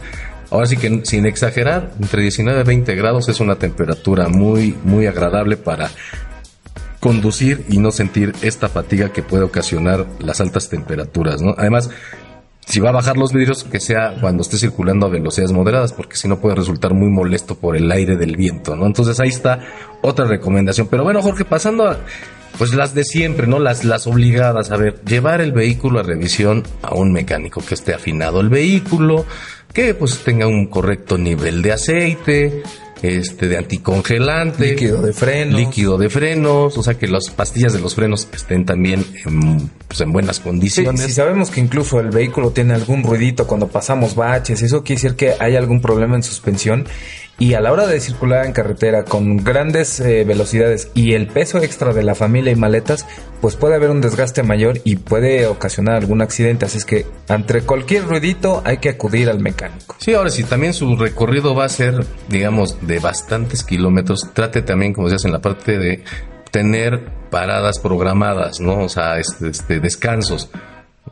ahora 0.50 0.66
sí 0.66 0.78
que 0.78 1.02
sin 1.04 1.26
exagerar, 1.26 1.92
entre 2.00 2.22
19 2.22 2.62
y 2.62 2.64
20 2.64 2.96
grados 2.96 3.28
es 3.28 3.40
una 3.42 3.58
temperatura 3.58 4.30
muy, 4.30 4.78
muy 4.84 5.08
agradable 5.08 5.58
para 5.58 5.90
conducir 7.00 7.66
y 7.70 7.80
no 7.80 7.92
sentir 7.92 8.34
esta 8.42 8.70
fatiga 8.70 9.10
que 9.10 9.24
puede 9.24 9.44
ocasionar 9.44 10.08
las 10.20 10.42
altas 10.42 10.70
temperaturas, 10.70 11.42
¿no? 11.42 11.54
Además, 11.58 11.90
si 12.68 12.82
va 12.82 12.90
a 12.90 12.94
bajar 12.94 13.16
los 13.16 13.32
vidrios, 13.32 13.64
que 13.64 13.80
sea 13.80 14.16
cuando 14.20 14.42
esté 14.42 14.58
circulando 14.58 15.06
a 15.06 15.10
velocidades 15.10 15.54
moderadas, 15.54 15.94
porque 15.94 16.18
si 16.18 16.28
no 16.28 16.42
puede 16.42 16.56
resultar 16.56 16.94
muy 16.94 17.10
molesto 17.10 17.56
por 17.56 17.78
el 17.78 17.90
aire 17.90 18.18
del 18.18 18.36
viento, 18.36 18.76
¿no? 18.76 18.86
Entonces 18.86 19.20
ahí 19.22 19.30
está 19.30 19.60
otra 20.02 20.26
recomendación. 20.26 20.88
Pero 20.88 21.06
bueno, 21.06 21.22
Jorge, 21.22 21.46
pasando 21.46 21.88
a, 21.88 21.98
pues 22.58 22.74
las 22.74 22.94
de 22.94 23.06
siempre, 23.06 23.48
¿no? 23.48 23.60
Las, 23.60 23.86
las 23.86 24.06
obligadas. 24.06 24.72
A 24.72 24.78
ver, 24.78 25.02
llevar 25.06 25.40
el 25.40 25.54
vehículo 25.54 26.02
a 26.02 26.04
revisión 26.04 26.64
a 26.82 26.94
un 26.94 27.14
mecánico 27.14 27.64
que 27.66 27.76
esté 27.76 27.94
afinado 27.94 28.42
el 28.42 28.50
vehículo, 28.50 29.26
que 29.72 29.94
pues 29.94 30.24
tenga 30.26 30.46
un 30.46 30.68
correcto 30.68 31.18
nivel 31.18 31.62
de 31.62 31.72
aceite, 31.72 32.64
este 33.02 33.48
de 33.48 33.58
anticongelante, 33.58 34.72
líquido 34.72 35.02
de 35.02 35.14
frenos, 35.14 35.60
líquido 35.60 35.98
de 35.98 36.10
frenos, 36.10 36.78
o 36.78 36.84
sea 36.84 36.96
que 36.96 37.08
las 37.08 37.30
pastillas 37.30 37.74
de 37.74 37.80
los 37.80 37.96
frenos 37.96 38.28
estén 38.34 38.66
también 38.66 39.06
en, 39.26 39.70
pues, 39.88 40.02
en 40.02 40.12
buenas 40.12 40.40
condiciones. 40.40 41.02
si 41.02 41.12
sabemos 41.12 41.50
que 41.50 41.60
incluso 41.60 42.00
el 42.00 42.10
vehículo 42.10 42.52
tiene 42.52 42.74
algún 42.74 43.04
ruidito 43.04 43.48
cuando 43.48 43.68
pasamos 43.68 44.16
baches, 44.16 44.62
eso 44.62 44.84
quiere 44.84 45.02
decir 45.02 45.16
que 45.16 45.34
hay 45.40 45.56
algún 45.56 45.82
problema 45.82 46.16
en 46.16 46.24
suspensión 46.24 46.86
y 47.40 47.54
a 47.54 47.62
la 47.62 47.72
hora 47.72 47.86
de 47.86 48.00
circular 48.00 48.46
en 48.46 48.54
carretera 48.54 49.04
con 49.04 49.38
grandes 49.38 50.00
eh, 50.00 50.24
velocidades 50.24 50.92
y 50.96 51.14
el 51.14 51.28
peso 51.28 51.60
extra 51.60 51.94
de 51.94 52.04
la 52.04 52.16
familia 52.16 52.52
y 52.52 52.56
maletas, 52.56 53.06
pues 53.42 53.56
puede 53.56 53.76
haber 53.76 53.92
un 53.92 54.02
desgaste 54.02 54.42
mayor 54.42 54.80
y 54.84 54.96
puede 54.96 55.46
ocasionar 55.46 55.96
algún 55.96 56.22
accidente. 56.22 56.66
Así 56.66 56.80
es 56.80 56.86
que 56.86 57.06
entre 57.30 57.62
cualquier 57.62 58.06
ruidito 58.06 58.62
hay 58.66 58.78
que 58.78 58.90
acudir 58.90 59.30
al 59.30 59.40
mecánico. 59.40 59.96
Sí, 60.00 60.14
ahora 60.14 60.32
si 60.32 60.44
también 60.44 60.74
su 60.74 60.96
recorrido 60.96 61.54
va 61.54 61.66
a 61.66 61.70
ser, 61.70 62.06
digamos, 62.28 62.88
de 62.88 63.00
bastantes 63.00 63.64
kilómetros, 63.64 64.30
trate 64.34 64.64
también, 64.64 64.94
como 64.94 65.08
decías, 65.08 65.26
en 65.26 65.34
la 65.34 65.40
parte 65.40 65.78
de 65.78 66.04
tener 66.52 67.12
paradas 67.30 67.80
programadas, 67.80 68.60
¿no? 68.60 68.80
O 68.80 68.90
sea, 68.90 69.20
este, 69.20 69.50
este 69.50 69.80
descansos 69.80 70.50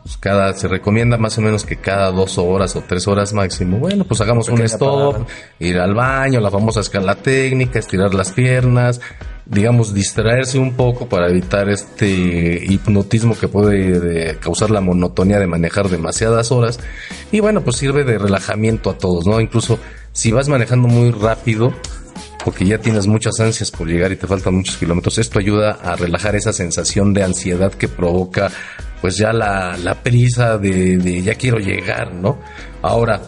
pues 0.05 0.17
cada, 0.17 0.53
se 0.53 0.67
recomienda 0.67 1.17
más 1.17 1.35
o 1.39 1.41
menos 1.41 1.65
que 1.65 1.77
cada 1.77 2.11
dos 2.11 2.37
horas 2.37 2.75
o 2.75 2.83
tres 2.87 3.07
horas 3.07 3.33
máximo. 3.33 3.79
Bueno, 3.79 4.03
pues 4.03 4.21
hagamos 4.21 4.49
un 4.49 4.61
stop, 4.61 5.27
ir 5.57 5.79
al 5.79 5.95
baño, 5.95 6.39
la 6.39 6.51
famosa 6.51 6.81
escala 6.81 7.15
técnica, 7.15 7.79
estirar 7.79 8.13
las 8.13 8.31
piernas, 8.31 9.01
digamos, 9.47 9.95
distraerse 9.95 10.59
un 10.59 10.75
poco 10.75 11.09
para 11.09 11.27
evitar 11.27 11.69
este 11.69 12.07
hipnotismo 12.07 13.35
que 13.35 13.47
puede 13.47 14.37
causar 14.37 14.69
la 14.69 14.79
monotonía 14.79 15.39
de 15.39 15.47
manejar 15.47 15.89
demasiadas 15.89 16.51
horas. 16.51 16.79
Y 17.31 17.39
bueno, 17.39 17.61
pues 17.61 17.77
sirve 17.77 18.03
de 18.03 18.19
relajamiento 18.19 18.91
a 18.91 18.99
todos, 18.99 19.25
¿no? 19.25 19.41
Incluso 19.41 19.79
si 20.11 20.31
vas 20.31 20.47
manejando 20.49 20.87
muy 20.87 21.09
rápido, 21.09 21.73
porque 22.43 22.63
ya 22.63 22.77
tienes 22.77 23.07
muchas 23.07 23.39
ansias 23.39 23.71
por 23.71 23.87
llegar 23.87 24.11
y 24.11 24.17
te 24.17 24.27
faltan 24.27 24.53
muchos 24.53 24.77
kilómetros, 24.77 25.17
esto 25.17 25.39
ayuda 25.39 25.79
a 25.83 25.95
relajar 25.95 26.35
esa 26.35 26.53
sensación 26.53 27.11
de 27.11 27.23
ansiedad 27.23 27.73
que 27.73 27.87
provoca 27.87 28.51
pues 29.01 29.17
ya 29.17 29.34
la, 29.34 29.77
la 29.77 29.95
prisa 30.01 30.58
de, 30.58 31.21
ya 31.21 31.36
quiero 31.36 31.58
llegar, 31.60 32.13
¿no? 32.13 32.39
Ahora, 32.81 33.21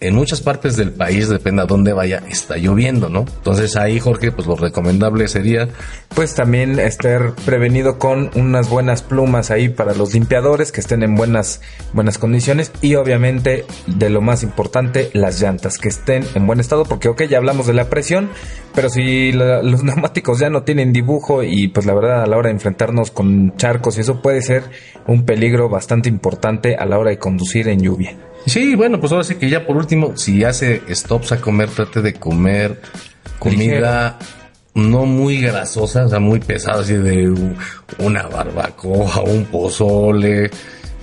en 0.00 0.14
muchas 0.14 0.40
partes 0.40 0.76
del 0.76 0.92
país, 0.92 1.28
depende 1.28 1.62
a 1.62 1.66
dónde 1.66 1.92
vaya, 1.92 2.22
está 2.28 2.56
lloviendo, 2.56 3.08
¿no? 3.08 3.20
Entonces 3.20 3.76
ahí, 3.76 4.00
Jorge, 4.00 4.32
pues 4.32 4.46
lo 4.46 4.56
recomendable 4.56 5.28
sería... 5.28 5.68
Pues 6.14 6.34
también 6.34 6.78
estar 6.78 7.34
prevenido 7.46 7.98
con 7.98 8.30
unas 8.34 8.68
buenas 8.68 9.00
plumas 9.00 9.50
ahí 9.50 9.70
para 9.70 9.94
los 9.94 10.12
limpiadores 10.12 10.70
que 10.70 10.80
estén 10.80 11.02
en 11.02 11.14
buenas, 11.14 11.62
buenas 11.94 12.18
condiciones 12.18 12.70
y 12.82 12.96
obviamente 12.96 13.64
de 13.86 14.10
lo 14.10 14.20
más 14.20 14.42
importante, 14.42 15.10
las 15.14 15.40
llantas 15.40 15.78
que 15.78 15.88
estén 15.88 16.26
en 16.34 16.46
buen 16.46 16.60
estado 16.60 16.84
porque 16.84 17.08
ok, 17.08 17.22
ya 17.22 17.38
hablamos 17.38 17.66
de 17.66 17.72
la 17.72 17.88
presión, 17.88 18.28
pero 18.74 18.88
si 18.88 19.32
los 19.32 19.82
neumáticos 19.84 20.38
ya 20.38 20.50
no 20.50 20.62
tienen 20.62 20.92
dibujo 20.92 21.42
y 21.42 21.68
pues 21.68 21.86
la 21.86 21.94
verdad 21.94 22.22
a 22.22 22.26
la 22.26 22.36
hora 22.36 22.48
de 22.48 22.54
enfrentarnos 22.54 23.10
con 23.10 23.56
charcos 23.56 23.98
y 23.98 24.00
eso 24.00 24.20
puede 24.22 24.42
ser 24.42 24.64
un 25.06 25.24
peligro 25.24 25.68
bastante 25.68 26.08
importante 26.08 26.76
a 26.76 26.86
la 26.86 26.98
hora 26.98 27.10
de 27.10 27.18
conducir 27.18 27.68
en 27.68 27.80
lluvia. 27.80 28.16
Sí, 28.46 28.74
bueno, 28.74 28.98
pues 28.98 29.12
ahora 29.12 29.24
sí 29.24 29.36
que 29.36 29.48
ya 29.48 29.66
por 29.66 29.76
último, 29.76 30.16
si 30.16 30.42
hace 30.44 30.82
stops 30.92 31.32
a 31.32 31.40
comer, 31.40 31.70
trate 31.70 32.02
de 32.02 32.14
comer 32.14 32.80
comida 33.38 34.18
no 34.74 35.04
muy 35.04 35.40
grasosa, 35.40 36.06
o 36.06 36.08
sea, 36.08 36.18
muy 36.18 36.40
pesada, 36.40 36.80
así 36.80 36.94
de 36.94 37.32
una 37.98 38.26
barbacoa, 38.26 39.22
un 39.22 39.44
pozole, 39.44 40.50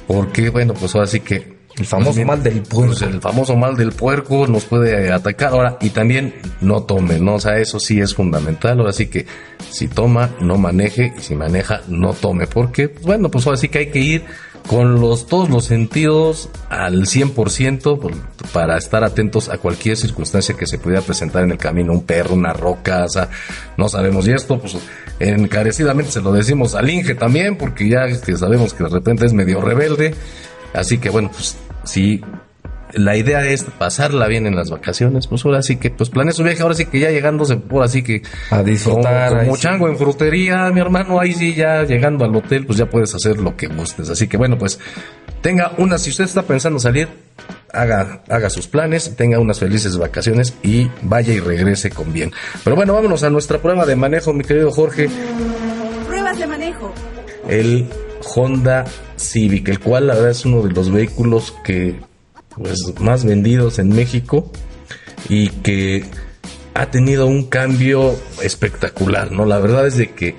porque 0.07 0.49
bueno, 0.49 0.73
pues 0.73 0.95
ahora 0.95 1.07
sí 1.07 1.19
que 1.19 1.58
el 1.79 1.85
famoso 1.85 2.25
mal 2.25 2.43
del 2.43 2.61
puerco. 2.61 2.87
Pues, 2.87 3.01
el 3.01 3.21
famoso 3.21 3.55
mal 3.55 3.75
del 3.75 3.91
puerco 3.93 4.47
nos 4.47 4.65
puede 4.65 5.11
atacar. 5.11 5.53
Ahora, 5.53 5.77
y 5.81 5.89
también 5.89 6.35
no 6.61 6.83
tome, 6.83 7.19
¿no? 7.19 7.35
O 7.35 7.39
sea, 7.39 7.57
eso 7.57 7.79
sí 7.79 7.99
es 8.01 8.13
fundamental. 8.13 8.79
Ahora 8.79 8.91
sí 8.91 9.07
que 9.07 9.25
si 9.69 9.87
toma, 9.87 10.29
no 10.41 10.57
maneje. 10.57 11.13
Y 11.17 11.21
si 11.21 11.35
maneja, 11.35 11.81
no 11.87 12.13
tome. 12.13 12.47
Porque, 12.47 12.89
pues, 12.89 13.05
bueno, 13.05 13.31
pues 13.31 13.45
ahora 13.47 13.57
sí 13.57 13.69
que 13.69 13.79
hay 13.79 13.91
que 13.91 13.99
ir 13.99 14.25
con 14.67 14.99
los, 14.99 15.25
todos 15.25 15.49
los 15.49 15.65
sentidos 15.65 16.49
al 16.69 17.05
100% 17.05 17.99
pues, 17.99 18.15
para 18.51 18.77
estar 18.77 19.03
atentos 19.03 19.49
a 19.49 19.57
cualquier 19.57 19.95
circunstancia 19.95 20.55
que 20.55 20.67
se 20.67 20.77
pudiera 20.77 21.01
presentar 21.01 21.43
en 21.43 21.51
el 21.51 21.57
camino, 21.57 21.93
un 21.93 22.03
perro, 22.03 22.35
una 22.35 22.53
roca, 22.53 23.05
o 23.05 23.09
sea, 23.09 23.29
no 23.77 23.87
sabemos. 23.87 24.27
Y 24.27 24.33
esto, 24.33 24.59
pues, 24.59 24.75
encarecidamente 25.19 26.11
se 26.11 26.21
lo 26.21 26.33
decimos 26.33 26.75
al 26.75 26.89
Inge 26.89 27.15
también, 27.15 27.57
porque 27.57 27.87
ya 27.87 28.05
este, 28.05 28.35
sabemos 28.35 28.73
que 28.73 28.83
de 28.83 28.89
repente 28.89 29.25
es 29.25 29.33
medio 29.33 29.61
rebelde. 29.61 30.13
Así 30.73 30.97
que 30.97 31.09
bueno, 31.09 31.31
pues 31.31 31.57
si 31.83 32.21
la 32.93 33.15
idea 33.15 33.45
es 33.45 33.63
pasarla 33.63 34.27
bien 34.27 34.47
en 34.47 34.55
las 34.55 34.71
vacaciones, 34.71 35.27
pues 35.27 35.45
ahora 35.45 35.61
sí 35.61 35.77
que 35.77 35.91
pues 35.91 36.09
planea 36.09 36.33
su 36.33 36.43
viaje, 36.43 36.61
ahora 36.63 36.75
sí 36.75 36.85
que 36.85 36.99
ya 36.99 37.11
llegándose 37.11 37.57
por 37.57 37.83
así 37.83 38.01
que 38.01 38.23
a 38.49 38.63
disfrutar 38.63 39.39
como, 39.39 39.57
chango 39.57 39.87
en 39.87 39.97
frutería, 39.97 40.69
mi 40.71 40.79
hermano, 40.79 41.19
ahí 41.19 41.33
sí 41.33 41.53
ya 41.53 41.83
llegando 41.83 42.25
al 42.25 42.35
hotel, 42.35 42.65
pues 42.65 42.79
ya 42.79 42.87
puedes 42.87 43.13
hacer 43.13 43.37
lo 43.37 43.55
que 43.55 43.67
gustes. 43.67 44.09
Así 44.09 44.27
que 44.27 44.37
bueno, 44.37 44.57
pues 44.57 44.79
tenga 45.41 45.73
una, 45.77 45.97
si 45.97 46.09
usted 46.09 46.23
está 46.23 46.43
pensando 46.43 46.79
salir, 46.79 47.07
haga, 47.71 48.23
haga 48.27 48.49
sus 48.49 48.67
planes, 48.67 49.15
tenga 49.15 49.39
unas 49.39 49.59
felices 49.59 49.97
vacaciones 49.97 50.55
y 50.63 50.89
vaya 51.03 51.33
y 51.33 51.39
regrese 51.39 51.91
con 51.91 52.11
bien. 52.11 52.31
Pero 52.63 52.75
bueno, 52.75 52.93
vámonos 52.93 53.23
a 53.23 53.29
nuestra 53.29 53.59
prueba 53.59 53.85
de 53.85 53.95
manejo, 53.95 54.33
mi 54.33 54.43
querido 54.43 54.71
Jorge. 54.71 55.09
Pruebas 56.07 56.39
de 56.39 56.47
manejo. 56.47 56.93
El 57.47 57.87
Honda 58.23 58.85
Civic, 59.17 59.69
el 59.69 59.79
cual 59.79 60.07
la 60.07 60.15
verdad 60.15 60.31
es 60.31 60.45
uno 60.45 60.61
de 60.61 60.71
los 60.71 60.91
vehículos 60.91 61.53
que 61.63 61.99
pues, 62.55 62.93
más 62.99 63.25
vendidos 63.25 63.79
en 63.79 63.89
México 63.89 64.51
y 65.27 65.49
que 65.49 66.05
ha 66.73 66.91
tenido 66.91 67.25
un 67.25 67.43
cambio 67.47 68.15
espectacular, 68.41 69.31
¿no? 69.31 69.45
La 69.45 69.59
verdad 69.59 69.85
es 69.87 69.97
de 69.97 70.11
que 70.11 70.35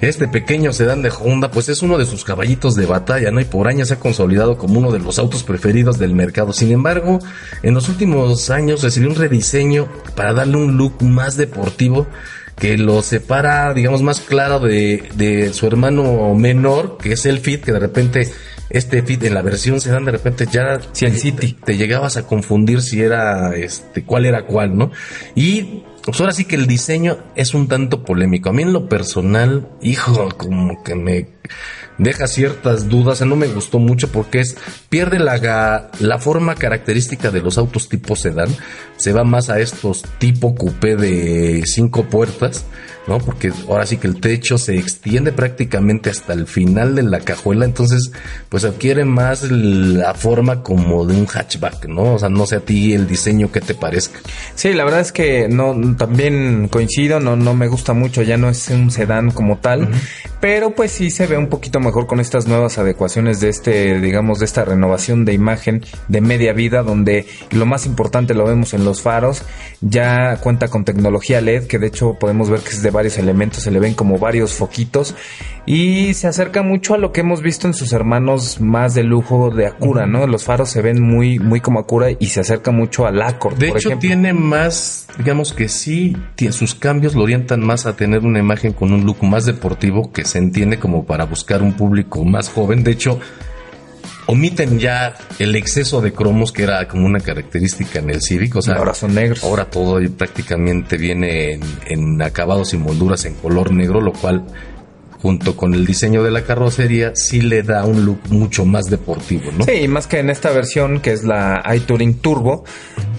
este 0.00 0.28
pequeño 0.28 0.74
sedán 0.74 1.00
de 1.00 1.10
Honda, 1.10 1.50
pues 1.50 1.70
es 1.70 1.80
uno 1.80 1.96
de 1.96 2.04
sus 2.04 2.24
caballitos 2.24 2.74
de 2.74 2.84
batalla, 2.84 3.30
¿no? 3.30 3.40
Y 3.40 3.46
por 3.46 3.66
años 3.66 3.88
se 3.88 3.94
ha 3.94 3.98
consolidado 3.98 4.58
como 4.58 4.78
uno 4.78 4.92
de 4.92 4.98
los 4.98 5.18
autos 5.18 5.42
preferidos 5.42 5.98
del 5.98 6.14
mercado. 6.14 6.52
Sin 6.52 6.70
embargo, 6.70 7.18
en 7.62 7.72
los 7.72 7.88
últimos 7.88 8.50
años 8.50 8.82
recibió 8.82 9.08
un 9.08 9.16
rediseño 9.16 9.88
para 10.14 10.34
darle 10.34 10.58
un 10.58 10.76
look 10.76 11.02
más 11.02 11.38
deportivo 11.38 12.06
que 12.56 12.78
lo 12.78 13.02
separa, 13.02 13.74
digamos, 13.74 14.02
más 14.02 14.20
claro 14.20 14.60
de, 14.60 15.08
de 15.14 15.52
su 15.52 15.66
hermano 15.66 16.34
menor, 16.34 16.96
que 16.98 17.12
es 17.12 17.26
el 17.26 17.38
Fit, 17.38 17.62
que 17.62 17.72
de 17.72 17.78
repente 17.78 18.32
este 18.70 19.02
Fit 19.02 19.22
en 19.24 19.34
la 19.34 19.42
versión 19.42 19.80
se 19.80 19.90
dan 19.90 20.04
de 20.04 20.12
repente 20.12 20.46
ya 20.50 20.80
si 20.92 21.04
el 21.04 21.16
City 21.18 21.52
te 21.52 21.76
llegabas 21.76 22.16
a 22.16 22.26
confundir 22.26 22.82
si 22.82 23.02
era 23.02 23.54
este 23.54 24.04
cuál 24.04 24.26
era 24.26 24.46
cuál, 24.46 24.76
¿no? 24.76 24.90
Y 25.34 25.84
pues 26.02 26.20
ahora 26.20 26.32
sí 26.32 26.44
que 26.44 26.56
el 26.56 26.66
diseño 26.66 27.18
es 27.34 27.54
un 27.54 27.68
tanto 27.68 28.04
polémico. 28.04 28.48
A 28.48 28.52
mí 28.52 28.62
en 28.62 28.72
lo 28.72 28.88
personal, 28.88 29.68
hijo, 29.82 30.28
como 30.36 30.82
que 30.82 30.94
me 30.94 31.28
deja 31.98 32.26
ciertas 32.26 32.88
dudas, 32.88 33.20
no 33.22 33.36
me 33.36 33.46
gustó 33.48 33.78
mucho 33.78 34.10
porque 34.10 34.40
es 34.40 34.56
pierde 34.88 35.18
la, 35.18 35.90
la 35.98 36.18
forma 36.18 36.54
característica 36.54 37.30
de 37.30 37.40
los 37.40 37.58
autos 37.58 37.88
tipo 37.88 38.16
sedán, 38.16 38.48
se 38.96 39.12
va 39.12 39.24
más 39.24 39.50
a 39.50 39.60
estos 39.60 40.02
tipo 40.18 40.54
coupé 40.54 40.96
de 40.96 41.62
cinco 41.66 42.04
puertas 42.04 42.64
¿no? 43.06 43.18
Porque 43.18 43.52
ahora 43.68 43.86
sí 43.86 43.96
que 43.96 44.06
el 44.06 44.20
techo 44.20 44.58
se 44.58 44.76
extiende 44.76 45.32
prácticamente 45.32 46.10
hasta 46.10 46.32
el 46.32 46.46
final 46.46 46.94
de 46.94 47.02
la 47.02 47.20
cajuela, 47.20 47.64
entonces 47.64 48.10
pues 48.48 48.64
adquiere 48.64 49.04
más 49.04 49.42
la 49.50 50.14
forma 50.14 50.62
como 50.62 51.06
de 51.06 51.14
un 51.14 51.26
hatchback, 51.26 51.86
¿no? 51.86 52.14
O 52.14 52.18
sea, 52.18 52.28
no 52.28 52.46
sé 52.46 52.56
a 52.56 52.60
ti 52.60 52.92
el 52.92 53.06
diseño 53.06 53.52
que 53.52 53.60
te 53.60 53.74
parezca. 53.74 54.18
Sí, 54.54 54.72
la 54.72 54.84
verdad 54.84 55.00
es 55.00 55.12
que 55.12 55.48
no 55.48 55.74
también 55.96 56.68
coincido, 56.68 57.20
no 57.20 57.36
no 57.36 57.54
me 57.54 57.68
gusta 57.68 57.92
mucho, 57.92 58.22
ya 58.22 58.36
no 58.36 58.48
es 58.48 58.68
un 58.68 58.90
sedán 58.90 59.30
como 59.30 59.58
tal, 59.58 59.88
pero 60.40 60.74
pues 60.74 60.92
sí 60.92 61.10
se 61.10 61.26
ve 61.26 61.36
un 61.36 61.48
poquito 61.48 61.80
mejor 61.86 62.06
con 62.06 62.20
estas 62.20 62.46
nuevas 62.46 62.78
adecuaciones 62.78 63.40
de 63.40 63.48
este, 63.48 64.00
digamos, 64.00 64.38
de 64.40 64.44
esta 64.44 64.64
renovación 64.64 65.24
de 65.24 65.32
imagen 65.32 65.84
de 66.08 66.20
media 66.20 66.52
vida 66.52 66.82
donde 66.82 67.26
lo 67.50 67.66
más 67.66 67.86
importante 67.86 68.34
lo 68.34 68.44
vemos 68.44 68.74
en 68.74 68.84
los 68.84 69.02
faros, 69.02 69.42
ya 69.80 70.36
cuenta 70.38 70.68
con 70.68 70.84
tecnología 70.84 71.40
LED 71.40 71.66
que 71.66 71.78
de 71.78 71.86
hecho 71.86 72.14
podemos 72.14 72.50
ver 72.50 72.60
que 72.60 72.70
es 72.70 72.82
de 72.82 72.90
varios 72.90 73.18
elementos, 73.18 73.62
se 73.62 73.70
le 73.70 73.80
ven 73.80 73.94
como 73.94 74.18
varios 74.18 74.52
foquitos 74.52 75.14
y 75.66 76.14
se 76.14 76.28
acerca 76.28 76.62
mucho 76.62 76.94
a 76.94 76.98
lo 76.98 77.12
que 77.12 77.22
hemos 77.22 77.42
visto 77.42 77.66
en 77.66 77.74
sus 77.74 77.92
hermanos 77.92 78.60
más 78.60 78.94
de 78.94 79.02
lujo 79.02 79.50
de 79.50 79.66
Acura, 79.66 80.06
¿no? 80.06 80.26
Los 80.26 80.44
faros 80.44 80.70
se 80.70 80.80
ven 80.80 81.02
muy, 81.02 81.40
muy 81.40 81.60
como 81.60 81.80
Acura 81.80 82.10
y 82.10 82.26
se 82.26 82.40
acerca 82.40 82.70
mucho 82.70 83.06
al 83.06 83.20
Accord. 83.20 83.58
De 83.58 83.68
hecho, 83.68 83.90
tiene 83.98 84.32
más, 84.32 85.08
digamos 85.18 85.52
que 85.52 85.68
sí, 85.68 86.16
sus 86.50 86.74
cambios 86.74 87.14
lo 87.14 87.22
orientan 87.22 87.60
más 87.60 87.86
a 87.86 87.96
tener 87.96 88.24
una 88.24 88.38
imagen 88.38 88.72
con 88.72 88.92
un 88.92 89.04
look 89.04 89.22
más 89.24 89.44
deportivo 89.44 90.12
que 90.12 90.24
se 90.24 90.38
entiende 90.38 90.78
como 90.78 91.04
para 91.04 91.24
buscar 91.24 91.62
un 91.62 91.75
público 91.76 92.24
más 92.24 92.48
joven. 92.48 92.82
De 92.82 92.92
hecho, 92.92 93.20
omiten 94.26 94.78
ya 94.78 95.14
el 95.38 95.54
exceso 95.56 96.00
de 96.00 96.12
cromos 96.12 96.52
que 96.52 96.64
era 96.64 96.86
como 96.88 97.06
una 97.06 97.20
característica 97.20 97.98
en 97.98 98.10
el 98.10 98.22
Civic. 98.22 98.56
O 98.56 98.62
sea, 98.62 98.74
ahora 98.74 98.94
son 98.94 99.14
negros. 99.14 99.44
Ahora 99.44 99.66
todo 99.66 100.00
prácticamente 100.16 100.96
viene 100.96 101.54
en, 101.54 101.62
en 101.86 102.22
acabados 102.22 102.74
y 102.74 102.78
molduras 102.78 103.24
en 103.24 103.34
color 103.34 103.72
negro, 103.72 104.00
lo 104.00 104.12
cual 104.12 104.44
junto 105.26 105.56
con 105.56 105.74
el 105.74 105.84
diseño 105.84 106.22
de 106.22 106.30
la 106.30 106.44
carrocería, 106.44 107.16
sí 107.16 107.40
le 107.40 107.64
da 107.64 107.84
un 107.84 108.04
look 108.04 108.20
mucho 108.30 108.64
más 108.64 108.84
deportivo, 108.84 109.50
¿no? 109.58 109.64
Sí, 109.64 109.88
más 109.88 110.06
que 110.06 110.20
en 110.20 110.30
esta 110.30 110.52
versión 110.52 111.00
que 111.00 111.10
es 111.10 111.24
la 111.24 111.64
iTouring 111.74 112.20
Turbo, 112.20 112.62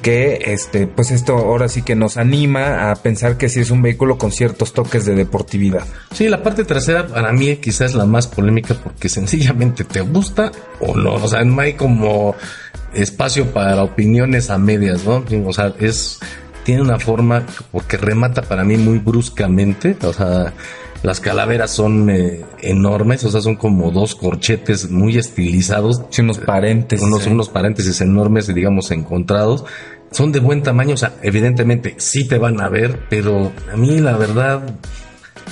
que 0.01 0.39
este, 0.45 0.87
pues 0.87 1.11
esto 1.11 1.35
ahora 1.35 1.67
sí 1.67 1.81
que 1.81 1.95
nos 1.95 2.15
anima 2.15 2.89
a 2.89 2.95
pensar 2.95 3.37
que 3.37 3.49
sí 3.49 3.59
es 3.59 3.71
un 3.71 3.81
vehículo 3.81 4.17
con 4.17 4.31
ciertos 4.31 4.71
toques 4.71 5.03
de 5.03 5.15
deportividad. 5.15 5.83
Sí, 6.13 6.29
la 6.29 6.41
parte 6.41 6.63
trasera 6.63 7.05
para 7.07 7.33
mí 7.33 7.57
quizás 7.57 7.91
es 7.91 7.95
la 7.95 8.05
más 8.05 8.25
polémica 8.25 8.73
porque 8.81 9.09
sencillamente 9.19 9.83
te 9.83 9.99
gusta 9.99 10.53
o 10.79 10.95
no, 10.95 11.15
o 11.15 11.27
sea, 11.27 11.43
no 11.43 11.59
hay 11.59 11.73
como 11.73 12.35
espacio 12.93 13.47
para 13.51 13.83
opiniones 13.83 14.49
a 14.49 14.57
medias, 14.57 15.03
¿no? 15.03 15.25
O 15.45 15.51
sea, 15.51 15.73
es 15.77 16.19
tiene 16.63 16.81
una 16.81 16.99
forma 16.99 17.45
porque 17.73 17.97
remata 17.97 18.43
para 18.43 18.63
mí 18.63 18.77
muy 18.77 18.97
bruscamente, 18.97 19.97
o 20.03 20.13
sea, 20.13 20.53
las 21.07 21.21
calaveras 21.21 21.71
son 21.71 22.09
eh, 22.09 22.43
enormes, 22.61 23.23
o 23.23 23.31
sea, 23.31 23.39
son 23.39 23.55
como 23.55 23.91
dos 23.91 24.13
corchetes 24.13 24.91
muy 24.91 25.17
estilizados. 25.17 26.01
Sí, 26.09 26.21
unos 26.21 26.37
paréntesis. 26.37 27.01
Unos, 27.07 27.25
unos 27.27 27.47
paréntesis 27.47 28.01
enormes, 28.01 28.53
digamos, 28.53 28.91
encontrados. 28.91 29.63
Son 30.11 30.33
de 30.33 30.41
buen 30.41 30.63
tamaño, 30.63 30.95
o 30.95 30.97
sea, 30.97 31.13
evidentemente 31.21 31.95
sí 31.97 32.27
te 32.27 32.37
van 32.37 32.59
a 32.59 32.67
ver, 32.67 33.05
pero 33.09 33.53
a 33.71 33.77
mí 33.77 34.01
la 34.01 34.17
verdad 34.17 34.63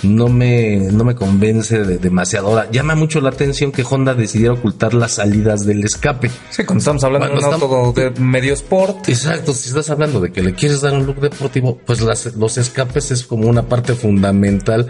no 0.03 0.27
me, 0.27 0.75
no 0.91 1.05
me 1.05 1.15
convence 1.15 1.85
de 1.85 1.99
demasiado. 1.99 2.47
Ahora, 2.47 2.69
llama 2.69 2.95
mucho 2.95 3.21
la 3.21 3.29
atención 3.29 3.71
que 3.71 3.85
Honda 3.89 4.13
decidiera 4.13 4.55
ocultar 4.55 4.93
las 4.93 5.13
salidas 5.13 5.65
del 5.65 5.85
escape. 5.85 6.29
Sí, 6.49 6.65
cuando 6.65 6.79
estamos 6.79 7.03
hablando 7.05 7.27
de 7.27 7.33
un 7.33 7.43
auto 7.45 7.93
de 7.93 8.11
medio 8.19 8.53
sport. 8.53 9.07
Exacto, 9.07 9.53
si 9.53 9.69
estás 9.69 9.89
hablando 9.89 10.19
de 10.19 10.33
que 10.33 10.43
le 10.43 10.53
quieres 10.53 10.81
dar 10.81 10.93
un 10.95 11.05
look 11.05 11.21
deportivo, 11.21 11.77
pues 11.85 12.01
los 12.01 12.57
escapes 12.57 13.11
es 13.11 13.23
como 13.23 13.47
una 13.47 13.69
parte 13.69 13.93
fundamental 13.93 14.89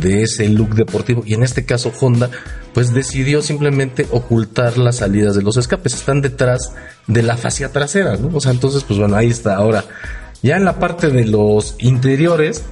de 0.00 0.22
ese 0.22 0.48
look 0.48 0.74
deportivo. 0.74 1.22
Y 1.26 1.34
en 1.34 1.42
este 1.42 1.64
caso 1.64 1.92
Honda 2.00 2.30
pues 2.74 2.92
decidió 2.92 3.42
simplemente 3.42 4.06
ocultar 4.10 4.78
las 4.78 4.96
salidas 4.96 5.34
de 5.34 5.42
los 5.42 5.56
escapes. 5.56 5.94
Están 5.94 6.20
detrás 6.20 6.72
de 7.06 7.22
la 7.22 7.36
fascia 7.36 7.72
trasera 7.72 8.16
¿no? 8.16 8.36
o 8.36 8.40
sea 8.40 8.52
entonces 8.52 8.84
pues 8.84 8.98
bueno 8.98 9.16
ahí 9.16 9.28
está. 9.28 9.56
Ahora 9.56 9.84
ya 10.42 10.56
en 10.56 10.64
la 10.64 10.78
parte 10.78 11.08
de 11.08 11.24
los 11.24 11.76
interiores 11.78 12.62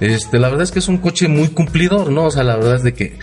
este 0.00 0.38
la 0.38 0.48
verdad 0.48 0.64
es 0.64 0.72
que 0.72 0.78
es 0.80 0.88
un 0.88 0.98
coche 0.98 1.28
muy 1.28 1.48
cumplidor 1.48 2.10
no 2.10 2.24
o 2.24 2.30
sea 2.30 2.42
la 2.42 2.56
verdad 2.56 2.76
es 2.76 2.82
de 2.82 2.94
que 2.94 3.18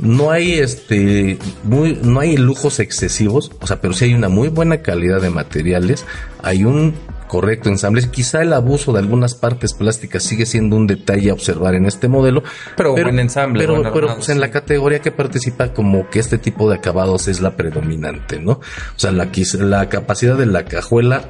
no 0.00 0.30
hay 0.30 0.54
este 0.54 1.38
muy 1.62 1.98
no 2.02 2.20
hay 2.20 2.36
lujos 2.36 2.80
excesivos, 2.80 3.52
o 3.60 3.66
sea, 3.66 3.80
pero 3.80 3.92
sí 3.92 4.06
hay 4.06 4.14
una 4.14 4.28
muy 4.28 4.48
buena 4.48 4.82
calidad 4.82 5.20
de 5.20 5.30
materiales, 5.30 6.06
hay 6.42 6.64
un 6.64 6.94
correcto 7.30 7.68
ensamble. 7.68 8.10
Quizá 8.10 8.42
el 8.42 8.52
abuso 8.52 8.92
de 8.92 8.98
algunas 8.98 9.36
partes 9.36 9.72
plásticas 9.72 10.24
sigue 10.24 10.46
siendo 10.46 10.74
un 10.74 10.88
detalle 10.88 11.30
a 11.30 11.32
observar 11.32 11.76
en 11.76 11.86
este 11.86 12.08
modelo. 12.08 12.42
Pero, 12.76 12.98
en 12.98 13.20
ensamble. 13.20 13.64
Pero, 13.64 13.92
pero 13.92 14.16
pues, 14.16 14.28
en 14.30 14.40
la 14.40 14.50
categoría 14.50 14.98
que 14.98 15.12
participa 15.12 15.72
como 15.72 16.10
que 16.10 16.18
este 16.18 16.38
tipo 16.38 16.68
de 16.68 16.76
acabados 16.76 17.28
es 17.28 17.40
la 17.40 17.56
predominante, 17.56 18.40
¿no? 18.40 18.54
O 18.54 18.60
sea, 18.96 19.12
la, 19.12 19.28
la 19.60 19.88
capacidad 19.88 20.36
de 20.36 20.46
la 20.46 20.64
cajuela 20.64 21.22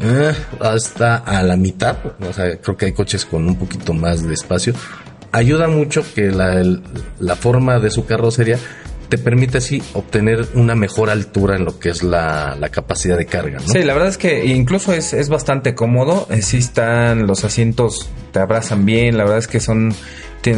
eh, 0.00 0.34
está 0.74 1.18
a 1.18 1.40
la 1.44 1.56
mitad. 1.56 1.96
O 2.20 2.32
sea, 2.32 2.58
creo 2.60 2.76
que 2.76 2.86
hay 2.86 2.92
coches 2.92 3.24
con 3.24 3.46
un 3.46 3.56
poquito 3.56 3.94
más 3.94 4.26
de 4.26 4.34
espacio. 4.34 4.74
Ayuda 5.30 5.68
mucho 5.68 6.02
que 6.14 6.32
la, 6.32 6.60
la 7.20 7.36
forma 7.36 7.78
de 7.78 7.90
su 7.90 8.06
carrocería 8.06 8.58
te 9.08 9.18
permite 9.18 9.58
así 9.58 9.82
obtener 9.94 10.46
una 10.54 10.74
mejor 10.74 11.10
altura 11.10 11.56
en 11.56 11.64
lo 11.64 11.78
que 11.78 11.90
es 11.90 12.02
la, 12.02 12.56
la 12.58 12.68
capacidad 12.68 13.16
de 13.16 13.26
carga. 13.26 13.58
¿no? 13.58 13.72
Sí, 13.72 13.82
la 13.82 13.94
verdad 13.94 14.08
es 14.08 14.18
que 14.18 14.46
incluso 14.46 14.92
es, 14.92 15.12
es 15.12 15.28
bastante 15.28 15.74
cómodo. 15.74 16.26
Eh, 16.30 16.42
sí 16.42 16.58
están 16.58 17.26
los 17.26 17.44
asientos, 17.44 18.10
te 18.32 18.40
abrazan 18.40 18.84
bien. 18.84 19.16
La 19.16 19.24
verdad 19.24 19.38
es 19.38 19.48
que 19.48 19.60
son 19.60 19.94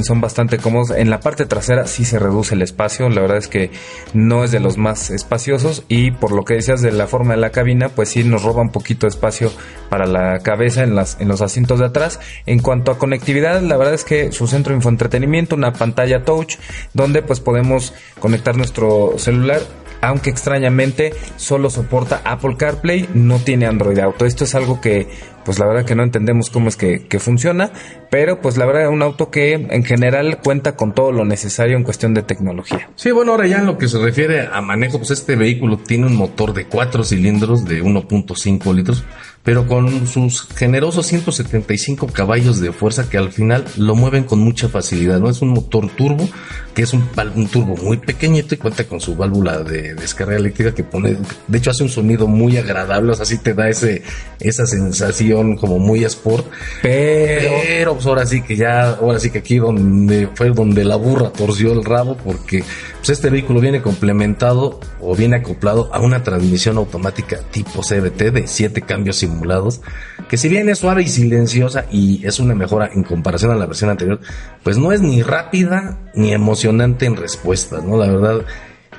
son 0.03 0.21
bastante 0.21 0.59
cómodos. 0.59 0.91
En 0.91 1.11
la 1.11 1.21
parte 1.21 1.47
trasera 1.47 1.87
sí 1.87 2.05
se 2.05 2.19
reduce 2.19 2.55
el 2.55 2.63
espacio, 2.63 3.09
la 3.09 3.21
verdad 3.21 3.39
es 3.39 3.49
que 3.49 3.71
no 4.15 4.45
es 4.45 4.53
de 4.53 4.61
los 4.61 4.79
más 4.79 5.11
espaciosos 5.11 5.85
y 5.89 6.13
por 6.13 6.33
lo 6.33 6.45
que 6.45 6.55
decías 6.55 6.81
de 6.81 6.93
la 6.93 7.07
forma 7.07 7.35
de 7.35 7.41
la 7.41 7.51
cabina, 7.51 7.89
pues 7.89 8.11
sí 8.11 8.23
nos 8.23 8.43
roba 8.43 8.63
un 8.63 8.71
poquito 8.71 9.07
de 9.07 9.11
espacio 9.11 9.51
para 9.89 10.07
la 10.07 10.39
cabeza 10.41 10.85
en, 10.85 10.95
las, 10.95 11.21
en 11.21 11.29
los 11.29 11.41
asientos 11.41 11.81
de 11.81 11.87
atrás. 11.87 12.21
En 12.47 12.61
cuanto 12.61 12.93
a 12.93 12.99
conectividad, 12.99 13.61
la 13.63 13.77
verdad 13.77 13.95
es 13.95 14.05
que 14.05 14.33
su 14.33 14.47
centro 14.47 14.73
de 14.73 14.77
infoentretenimiento, 14.77 15.57
una 15.57 15.73
pantalla 15.73 16.25
touch, 16.25 16.57
donde 16.95 17.23
pues 17.23 17.41
podemos 17.41 17.93
conectar 18.21 18.57
nuestro 18.57 19.15
celular 19.19 19.61
aunque 20.03 20.31
extrañamente 20.31 21.13
solo 21.37 21.69
soporta 21.69 22.23
Apple 22.25 22.57
CarPlay, 22.57 23.09
no 23.13 23.39
tiene 23.39 23.67
Android 23.67 23.99
Auto. 23.99 24.25
Esto 24.25 24.45
es 24.45 24.55
algo 24.55 24.81
que, 24.81 25.09
pues 25.51 25.59
la 25.59 25.67
verdad 25.67 25.85
que 25.85 25.97
no 25.97 26.05
entendemos 26.05 26.49
cómo 26.49 26.69
es 26.69 26.77
que, 26.77 27.19
funciona, 27.19 27.73
pero 28.09 28.41
pues 28.41 28.57
la 28.57 28.67
verdad 28.67 28.85
es 28.85 28.89
un 28.89 29.03
auto 29.03 29.33
que 29.33 29.55
en 29.55 29.83
general 29.83 30.39
cuenta 30.45 30.77
con 30.77 30.95
todo 30.95 31.11
lo 31.11 31.25
necesario 31.25 31.77
en 31.77 31.83
cuestión 31.83 32.15
de 32.15 32.23
tecnología. 32.23 32.89
Sí, 32.95 33.11
bueno, 33.11 33.33
ahora 33.33 33.49
ya 33.49 33.59
en 33.59 33.67
lo 33.67 33.77
que 33.77 33.89
se 33.89 33.99
refiere 33.99 34.47
a 34.47 34.61
manejo, 34.61 34.99
pues 34.99 35.11
este 35.11 35.35
vehículo 35.35 35.79
tiene 35.79 36.07
un 36.07 36.15
motor 36.15 36.53
de 36.55 36.67
4 36.67 37.03
cilindros 37.03 37.65
de 37.65 37.83
1.5 37.83 38.73
litros 38.73 39.05
pero 39.43 39.67
con 39.67 40.07
sus 40.07 40.47
generosos 40.55 41.07
175 41.07 42.09
caballos 42.09 42.61
de 42.61 42.73
fuerza 42.73 43.09
que 43.09 43.17
al 43.17 43.33
final 43.33 43.65
lo 43.77 43.95
mueven 43.95 44.25
con 44.25 44.39
mucha 44.39 44.69
facilidad, 44.69 45.19
¿no? 45.19 45.31
Es 45.31 45.41
un 45.41 45.49
motor 45.49 45.89
turbo, 45.89 46.29
que 46.75 46.83
es 46.83 46.93
un, 46.93 47.09
un 47.35 47.49
turbo 47.49 47.77
muy 47.77 47.97
pequeñito 47.97 48.55
y 48.55 48.59
cuenta 48.59 48.85
con 48.85 49.01
su 49.01 49.17
válvula 49.17 49.59
de 49.59 49.95
descarga 49.95 50.37
eléctrica 50.37 50.75
que 50.75 50.85
pone, 50.85 51.17
de 51.47 51.59
hecho 51.59 51.71
hace 51.71 51.83
un 51.83 51.89
sonido 51.89 52.27
muy 52.27 52.57
agradable, 52.57 53.13
o 53.13 53.15
sea, 53.15 53.25
sí 53.25 53.39
te 53.39 53.55
da 53.55 53.69
ese, 53.69 54.03
esa 54.39 54.67
sensación 54.67 55.57
como 55.57 55.79
muy 55.79 56.05
sport. 56.05 56.47
Pero, 56.83 57.51
pero 57.63 57.95
pues 57.95 58.07
ahora 58.07 58.27
sí 58.27 58.43
que 58.43 58.57
ya, 58.57 58.91
ahora 58.91 59.19
sí 59.19 59.31
que 59.31 59.39
aquí 59.39 59.59
donde 59.59 60.29
fue 60.35 60.51
donde 60.51 60.85
la 60.85 60.97
burra 60.97 61.31
torció 61.31 61.73
el 61.73 61.85
rabo, 61.85 62.17
porque 62.17 62.63
pues 62.99 63.11
este 63.11 63.31
vehículo 63.31 63.61
viene 63.61 63.83
complementado 63.83 64.81
o 65.01 65.15
viene 65.15 65.37
acoplado 65.37 65.91
a 65.93 66.01
una 66.01 66.23
transmisión 66.23 66.77
automática 66.77 67.39
tipo 67.51 67.81
CBT 67.81 68.33
de 68.33 68.47
7 68.47 68.83
cambios 68.83 69.17
simulados, 69.17 69.81
que 70.29 70.37
si 70.37 70.49
bien 70.49 70.69
es 70.69 70.79
suave 70.79 71.03
y 71.03 71.09
silenciosa 71.09 71.87
y 71.91 72.25
es 72.27 72.39
una 72.39 72.55
mejora 72.55 72.91
en 72.93 73.03
comparación 73.03 73.53
a 73.53 73.57
la 73.57 73.67
versión 73.67 73.91
anterior, 73.91 74.21
pues 74.63 74.79
no 74.79 74.93
es 74.93 75.01
ni 75.01 75.23
rápida 75.23 75.99
ni 76.15 76.33
emocionante 76.33 77.07
en 77.07 77.17
respuesta, 77.17 77.81
¿no? 77.81 77.97
La 77.97 78.07
verdad, 78.07 78.45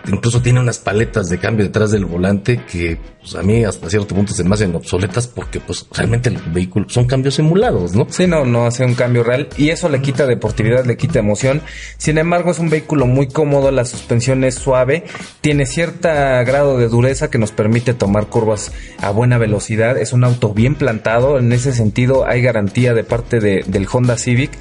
incluso 0.07 0.41
tiene 0.41 0.59
unas 0.59 0.79
paletas 0.79 1.29
de 1.29 1.37
cambio 1.37 1.65
detrás 1.65 1.91
del 1.91 2.05
volante 2.05 2.63
que 2.69 2.97
pues, 3.19 3.35
a 3.35 3.43
mí 3.43 3.63
hasta 3.63 3.89
cierto 3.89 4.15
punto 4.15 4.33
se 4.33 4.43
me 4.43 4.55
hacen 4.55 4.73
obsoletas 4.75 5.27
porque 5.27 5.59
pues 5.59 5.85
realmente 5.91 6.29
el 6.29 6.37
vehículo 6.37 6.87
son 6.89 7.05
cambios 7.05 7.35
simulados, 7.35 7.93
¿no? 7.93 8.07
Sí, 8.09 8.25
no, 8.25 8.45
no 8.45 8.65
hace 8.65 8.83
un 8.83 8.95
cambio 8.95 9.23
real 9.23 9.47
y 9.57 9.69
eso 9.69 9.89
le 9.89 10.01
quita 10.01 10.25
deportividad, 10.25 10.85
le 10.85 10.97
quita 10.97 11.19
emoción. 11.19 11.61
Sin 11.97 12.17
embargo, 12.17 12.51
es 12.51 12.59
un 12.59 12.69
vehículo 12.69 13.05
muy 13.05 13.27
cómodo, 13.27 13.69
la 13.71 13.85
suspensión 13.85 14.43
es 14.43 14.55
suave, 14.55 15.03
tiene 15.41 15.65
cierto 15.65 16.09
grado 16.09 16.77
de 16.77 16.87
dureza 16.87 17.29
que 17.29 17.37
nos 17.37 17.51
permite 17.51 17.93
tomar 17.93 18.27
curvas 18.27 18.71
a 18.99 19.11
buena 19.11 19.37
velocidad, 19.37 19.97
es 19.97 20.13
un 20.13 20.23
auto 20.23 20.53
bien 20.53 20.75
plantado, 20.75 21.37
en 21.37 21.51
ese 21.51 21.73
sentido 21.73 22.25
hay 22.25 22.41
garantía 22.41 22.93
de 22.93 23.03
parte 23.03 23.39
de, 23.39 23.63
del 23.67 23.87
Honda 23.91 24.17
Civic 24.17 24.51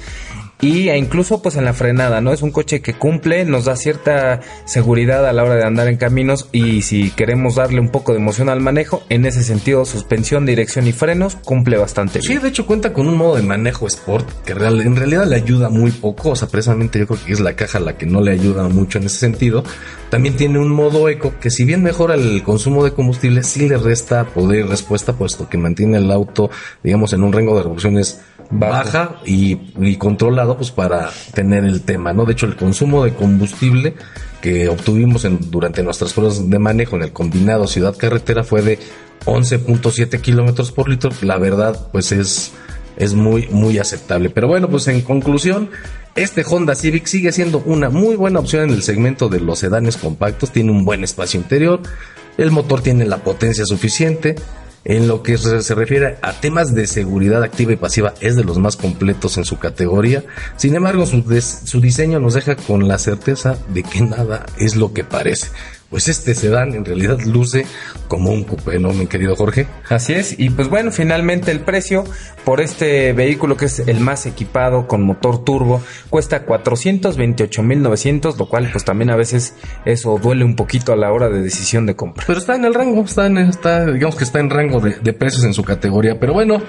y 0.61 0.89
e 0.89 0.97
incluso 0.97 1.41
pues 1.41 1.55
en 1.55 1.65
la 1.65 1.73
frenada, 1.73 2.21
¿no? 2.21 2.31
Es 2.31 2.41
un 2.41 2.51
coche 2.51 2.81
que 2.81 2.93
cumple, 2.93 3.45
nos 3.45 3.65
da 3.65 3.75
cierta 3.75 4.41
seguridad 4.65 5.27
a 5.27 5.33
la 5.33 5.43
hora 5.43 5.55
de 5.55 5.65
andar 5.65 5.87
en 5.87 5.97
caminos 5.97 6.47
y 6.51 6.83
si 6.83 7.09
queremos 7.09 7.55
darle 7.55 7.79
un 7.79 7.89
poco 7.89 8.13
de 8.13 8.19
emoción 8.19 8.47
al 8.47 8.61
manejo, 8.61 9.03
en 9.09 9.25
ese 9.25 9.43
sentido 9.43 9.85
suspensión, 9.85 10.45
dirección 10.45 10.87
y 10.87 10.93
frenos 10.93 11.35
cumple 11.43 11.77
bastante 11.77 12.19
bien. 12.19 12.31
Sí, 12.31 12.37
de 12.37 12.49
hecho 12.49 12.65
cuenta 12.67 12.93
con 12.93 13.07
un 13.07 13.17
modo 13.17 13.35
de 13.35 13.41
manejo 13.41 13.87
sport 13.87 14.27
que 14.45 14.53
en 14.53 14.95
realidad 14.95 15.25
le 15.25 15.35
ayuda 15.35 15.69
muy 15.69 15.91
poco, 15.91 16.29
o 16.29 16.35
sea, 16.35 16.47
precisamente 16.47 16.99
yo 16.99 17.07
creo 17.07 17.19
que 17.25 17.33
es 17.33 17.39
la 17.39 17.55
caja 17.55 17.79
la 17.79 17.97
que 17.97 18.05
no 18.05 18.21
le 18.21 18.31
ayuda 18.31 18.67
mucho 18.69 18.99
en 18.99 19.05
ese 19.05 19.17
sentido. 19.17 19.63
También 20.09 20.35
tiene 20.35 20.59
un 20.59 20.69
modo 20.69 21.09
eco 21.09 21.33
que 21.39 21.49
si 21.49 21.63
bien 21.63 21.81
mejora 21.81 22.15
el 22.15 22.43
consumo 22.43 22.83
de 22.83 22.91
combustible, 22.91 23.43
sí 23.43 23.67
le 23.67 23.77
resta 23.77 24.25
poder 24.25 24.59
y 24.59 24.63
respuesta 24.63 25.13
puesto 25.13 25.49
que 25.49 25.57
mantiene 25.57 25.97
el 25.97 26.11
auto, 26.11 26.49
digamos, 26.83 27.13
en 27.13 27.23
un 27.23 27.31
rango 27.31 27.55
de 27.55 27.63
revoluciones 27.63 28.19
baja 28.51 29.15
y, 29.25 29.55
controlado 29.95 30.57
pues 30.57 30.71
para 30.71 31.09
tener 31.33 31.63
el 31.63 31.81
tema, 31.81 32.13
¿no? 32.13 32.25
De 32.25 32.33
hecho, 32.33 32.45
el 32.45 32.55
consumo 32.55 33.03
de 33.03 33.13
combustible 33.13 33.95
que 34.41 34.67
obtuvimos 34.67 35.25
en, 35.25 35.39
durante 35.49 35.83
nuestras 35.83 36.13
pruebas 36.13 36.49
de 36.49 36.59
manejo 36.59 36.95
en 36.95 37.03
el 37.03 37.13
combinado 37.13 37.67
ciudad-carretera 37.67 38.43
fue 38.43 38.61
de 38.61 38.79
11.7 39.25 40.19
kilómetros 40.19 40.71
por 40.71 40.89
litro. 40.89 41.11
La 41.21 41.37
verdad, 41.37 41.87
pues 41.91 42.11
es, 42.11 42.51
es 42.97 43.13
muy, 43.13 43.47
muy 43.47 43.77
aceptable. 43.77 44.29
Pero 44.29 44.47
bueno, 44.47 44.67
pues 44.67 44.87
en 44.87 45.01
conclusión, 45.01 45.69
este 46.15 46.43
Honda 46.43 46.75
Civic 46.75 47.05
sigue 47.05 47.31
siendo 47.31 47.61
una 47.65 47.89
muy 47.89 48.15
buena 48.15 48.39
opción 48.39 48.63
en 48.63 48.71
el 48.71 48.83
segmento 48.83 49.29
de 49.29 49.39
los 49.39 49.59
sedanes 49.59 49.97
compactos. 49.97 50.51
Tiene 50.51 50.71
un 50.71 50.83
buen 50.83 51.03
espacio 51.03 51.39
interior. 51.39 51.81
El 52.37 52.51
motor 52.51 52.81
tiene 52.81 53.05
la 53.05 53.17
potencia 53.17 53.65
suficiente 53.65 54.35
en 54.83 55.07
lo 55.07 55.21
que 55.21 55.37
se 55.37 55.75
refiere 55.75 56.17
a 56.21 56.33
temas 56.33 56.73
de 56.73 56.87
seguridad 56.87 57.43
activa 57.43 57.73
y 57.73 57.77
pasiva, 57.77 58.13
es 58.19 58.35
de 58.35 58.43
los 58.43 58.57
más 58.57 58.75
completos 58.75 59.37
en 59.37 59.45
su 59.45 59.59
categoría. 59.59 60.23
Sin 60.57 60.75
embargo, 60.75 61.05
su, 61.05 61.23
su 61.65 61.81
diseño 61.81 62.19
nos 62.19 62.33
deja 62.33 62.55
con 62.55 62.87
la 62.87 62.97
certeza 62.97 63.57
de 63.69 63.83
que 63.83 64.01
nada 64.01 64.45
es 64.57 64.75
lo 64.75 64.93
que 64.93 65.03
parece 65.03 65.47
pues 65.91 66.07
este 66.07 66.33
sedán 66.33 66.73
en 66.73 66.85
realidad 66.85 67.19
luce 67.19 67.67
como 68.07 68.31
un 68.31 68.45
coupé, 68.45 68.79
¿no, 68.79 68.93
mi 68.93 69.05
querido 69.07 69.35
Jorge? 69.35 69.67
Así 69.89 70.13
es, 70.13 70.39
y 70.39 70.49
pues 70.49 70.69
bueno, 70.69 70.91
finalmente 70.91 71.51
el 71.51 71.59
precio 71.59 72.05
por 72.45 72.61
este 72.61 73.13
vehículo 73.13 73.57
que 73.57 73.65
es 73.65 73.79
el 73.79 73.99
más 73.99 74.25
equipado 74.25 74.87
con 74.87 75.03
motor 75.03 75.43
turbo 75.43 75.83
cuesta 76.09 76.45
428.900, 76.45 78.37
lo 78.37 78.47
cual 78.47 78.69
pues 78.71 78.85
también 78.85 79.11
a 79.11 79.17
veces 79.17 79.53
eso 79.85 80.17
duele 80.17 80.45
un 80.45 80.55
poquito 80.55 80.93
a 80.93 80.95
la 80.95 81.11
hora 81.11 81.29
de 81.29 81.41
decisión 81.41 81.85
de 81.85 81.95
compra. 81.95 82.23
Pero 82.25 82.39
está 82.39 82.55
en 82.55 82.65
el 82.65 82.73
rango, 82.73 83.03
está, 83.03 83.27
en, 83.27 83.37
está 83.37 83.85
digamos 83.85 84.15
que 84.15 84.23
está 84.23 84.39
en 84.39 84.49
rango 84.49 84.79
de, 84.79 84.97
de 84.99 85.13
precios 85.13 85.43
en 85.43 85.53
su 85.53 85.63
categoría, 85.63 86.17
pero 86.19 86.33
bueno, 86.33 86.61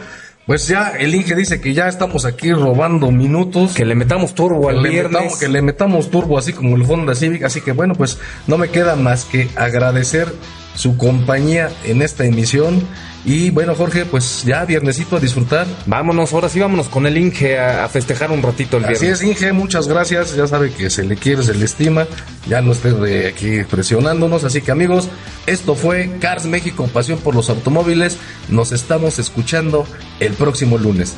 pues 0.47 0.67
ya 0.67 0.91
el 0.99 1.15
Inge 1.15 1.35
dice 1.35 1.61
que 1.61 1.73
ya 1.73 1.89
estamos 1.89 2.25
aquí 2.25 2.53
robando 2.53 3.11
minutos. 3.11 3.75
Que 3.75 3.85
le 3.85 3.95
metamos 3.95 4.35
turbo 4.35 4.69
al 4.69 4.83
viernes. 4.83 5.37
que 5.37 5.49
le 5.49 5.63
metamos 5.63 6.11
turbo 6.11 6.39
así 6.39 6.53
como 6.53 6.77
el 6.77 6.83
Honda 6.83 7.15
Civic. 7.15 7.45
Así 7.45 7.61
que 7.61 7.73
bueno, 7.73 7.95
pues 7.95 8.19
no 8.47 8.59
me 8.59 8.69
queda 8.69 8.97
más 8.97 9.25
que 9.25 9.49
agradecer 9.57 10.33
su 10.75 10.97
compañía 10.97 11.71
en 11.85 12.03
esta 12.03 12.25
emisión. 12.25 12.83
Y 13.25 13.51
bueno, 13.51 13.77
Jorge, 13.77 14.05
pues 14.05 14.43
ya 14.45 14.65
viernesito 14.65 15.17
a 15.17 15.21
disfrutar. 15.21 15.67
Vámonos, 15.87 16.33
ahora 16.33 16.49
sí 16.49 16.59
vámonos 16.59 16.89
con 16.89 17.07
el 17.07 17.17
Inge 17.17 17.59
a, 17.59 17.89
festejar 17.89 18.33
un 18.33 18.43
ratito 18.43 18.79
el 18.79 18.83
viernes. 18.83 19.01
Así 19.01 19.07
es, 19.07 19.23
Inge, 19.23 19.53
muchas 19.53 19.87
gracias. 19.87 20.35
Ya 20.35 20.47
sabe 20.49 20.73
que 20.73 20.91
se 20.91 21.05
le 21.05 21.17
quiere, 21.17 21.43
se 21.45 21.55
le 21.55 21.65
estima. 21.65 22.07
Ya 22.49 22.61
no 22.63 22.73
esté 22.73 23.29
aquí 23.29 23.63
presionándonos. 23.63 24.43
Así 24.43 24.61
que 24.61 24.73
amigos, 24.73 25.09
esto 25.47 25.77
fue 25.77 26.11
Cars 26.21 26.47
México, 26.47 26.89
pasión 26.93 27.21
por 27.21 27.37
los 27.37 27.49
automóviles. 27.49 28.19
Nos 28.49 28.73
estamos 28.73 29.21
escuchando 29.21 29.87
el 30.19 30.33
próximo 30.33 30.77
lunes. 30.77 31.15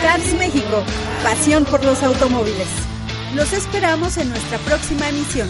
Cars 0.00 0.32
México, 0.38 0.84
pasión 1.24 1.64
por 1.64 1.84
los 1.84 2.04
automóviles. 2.04 2.68
Los 3.34 3.52
esperamos 3.52 4.16
en 4.16 4.28
nuestra 4.28 4.58
próxima 4.58 5.08
emisión. 5.08 5.48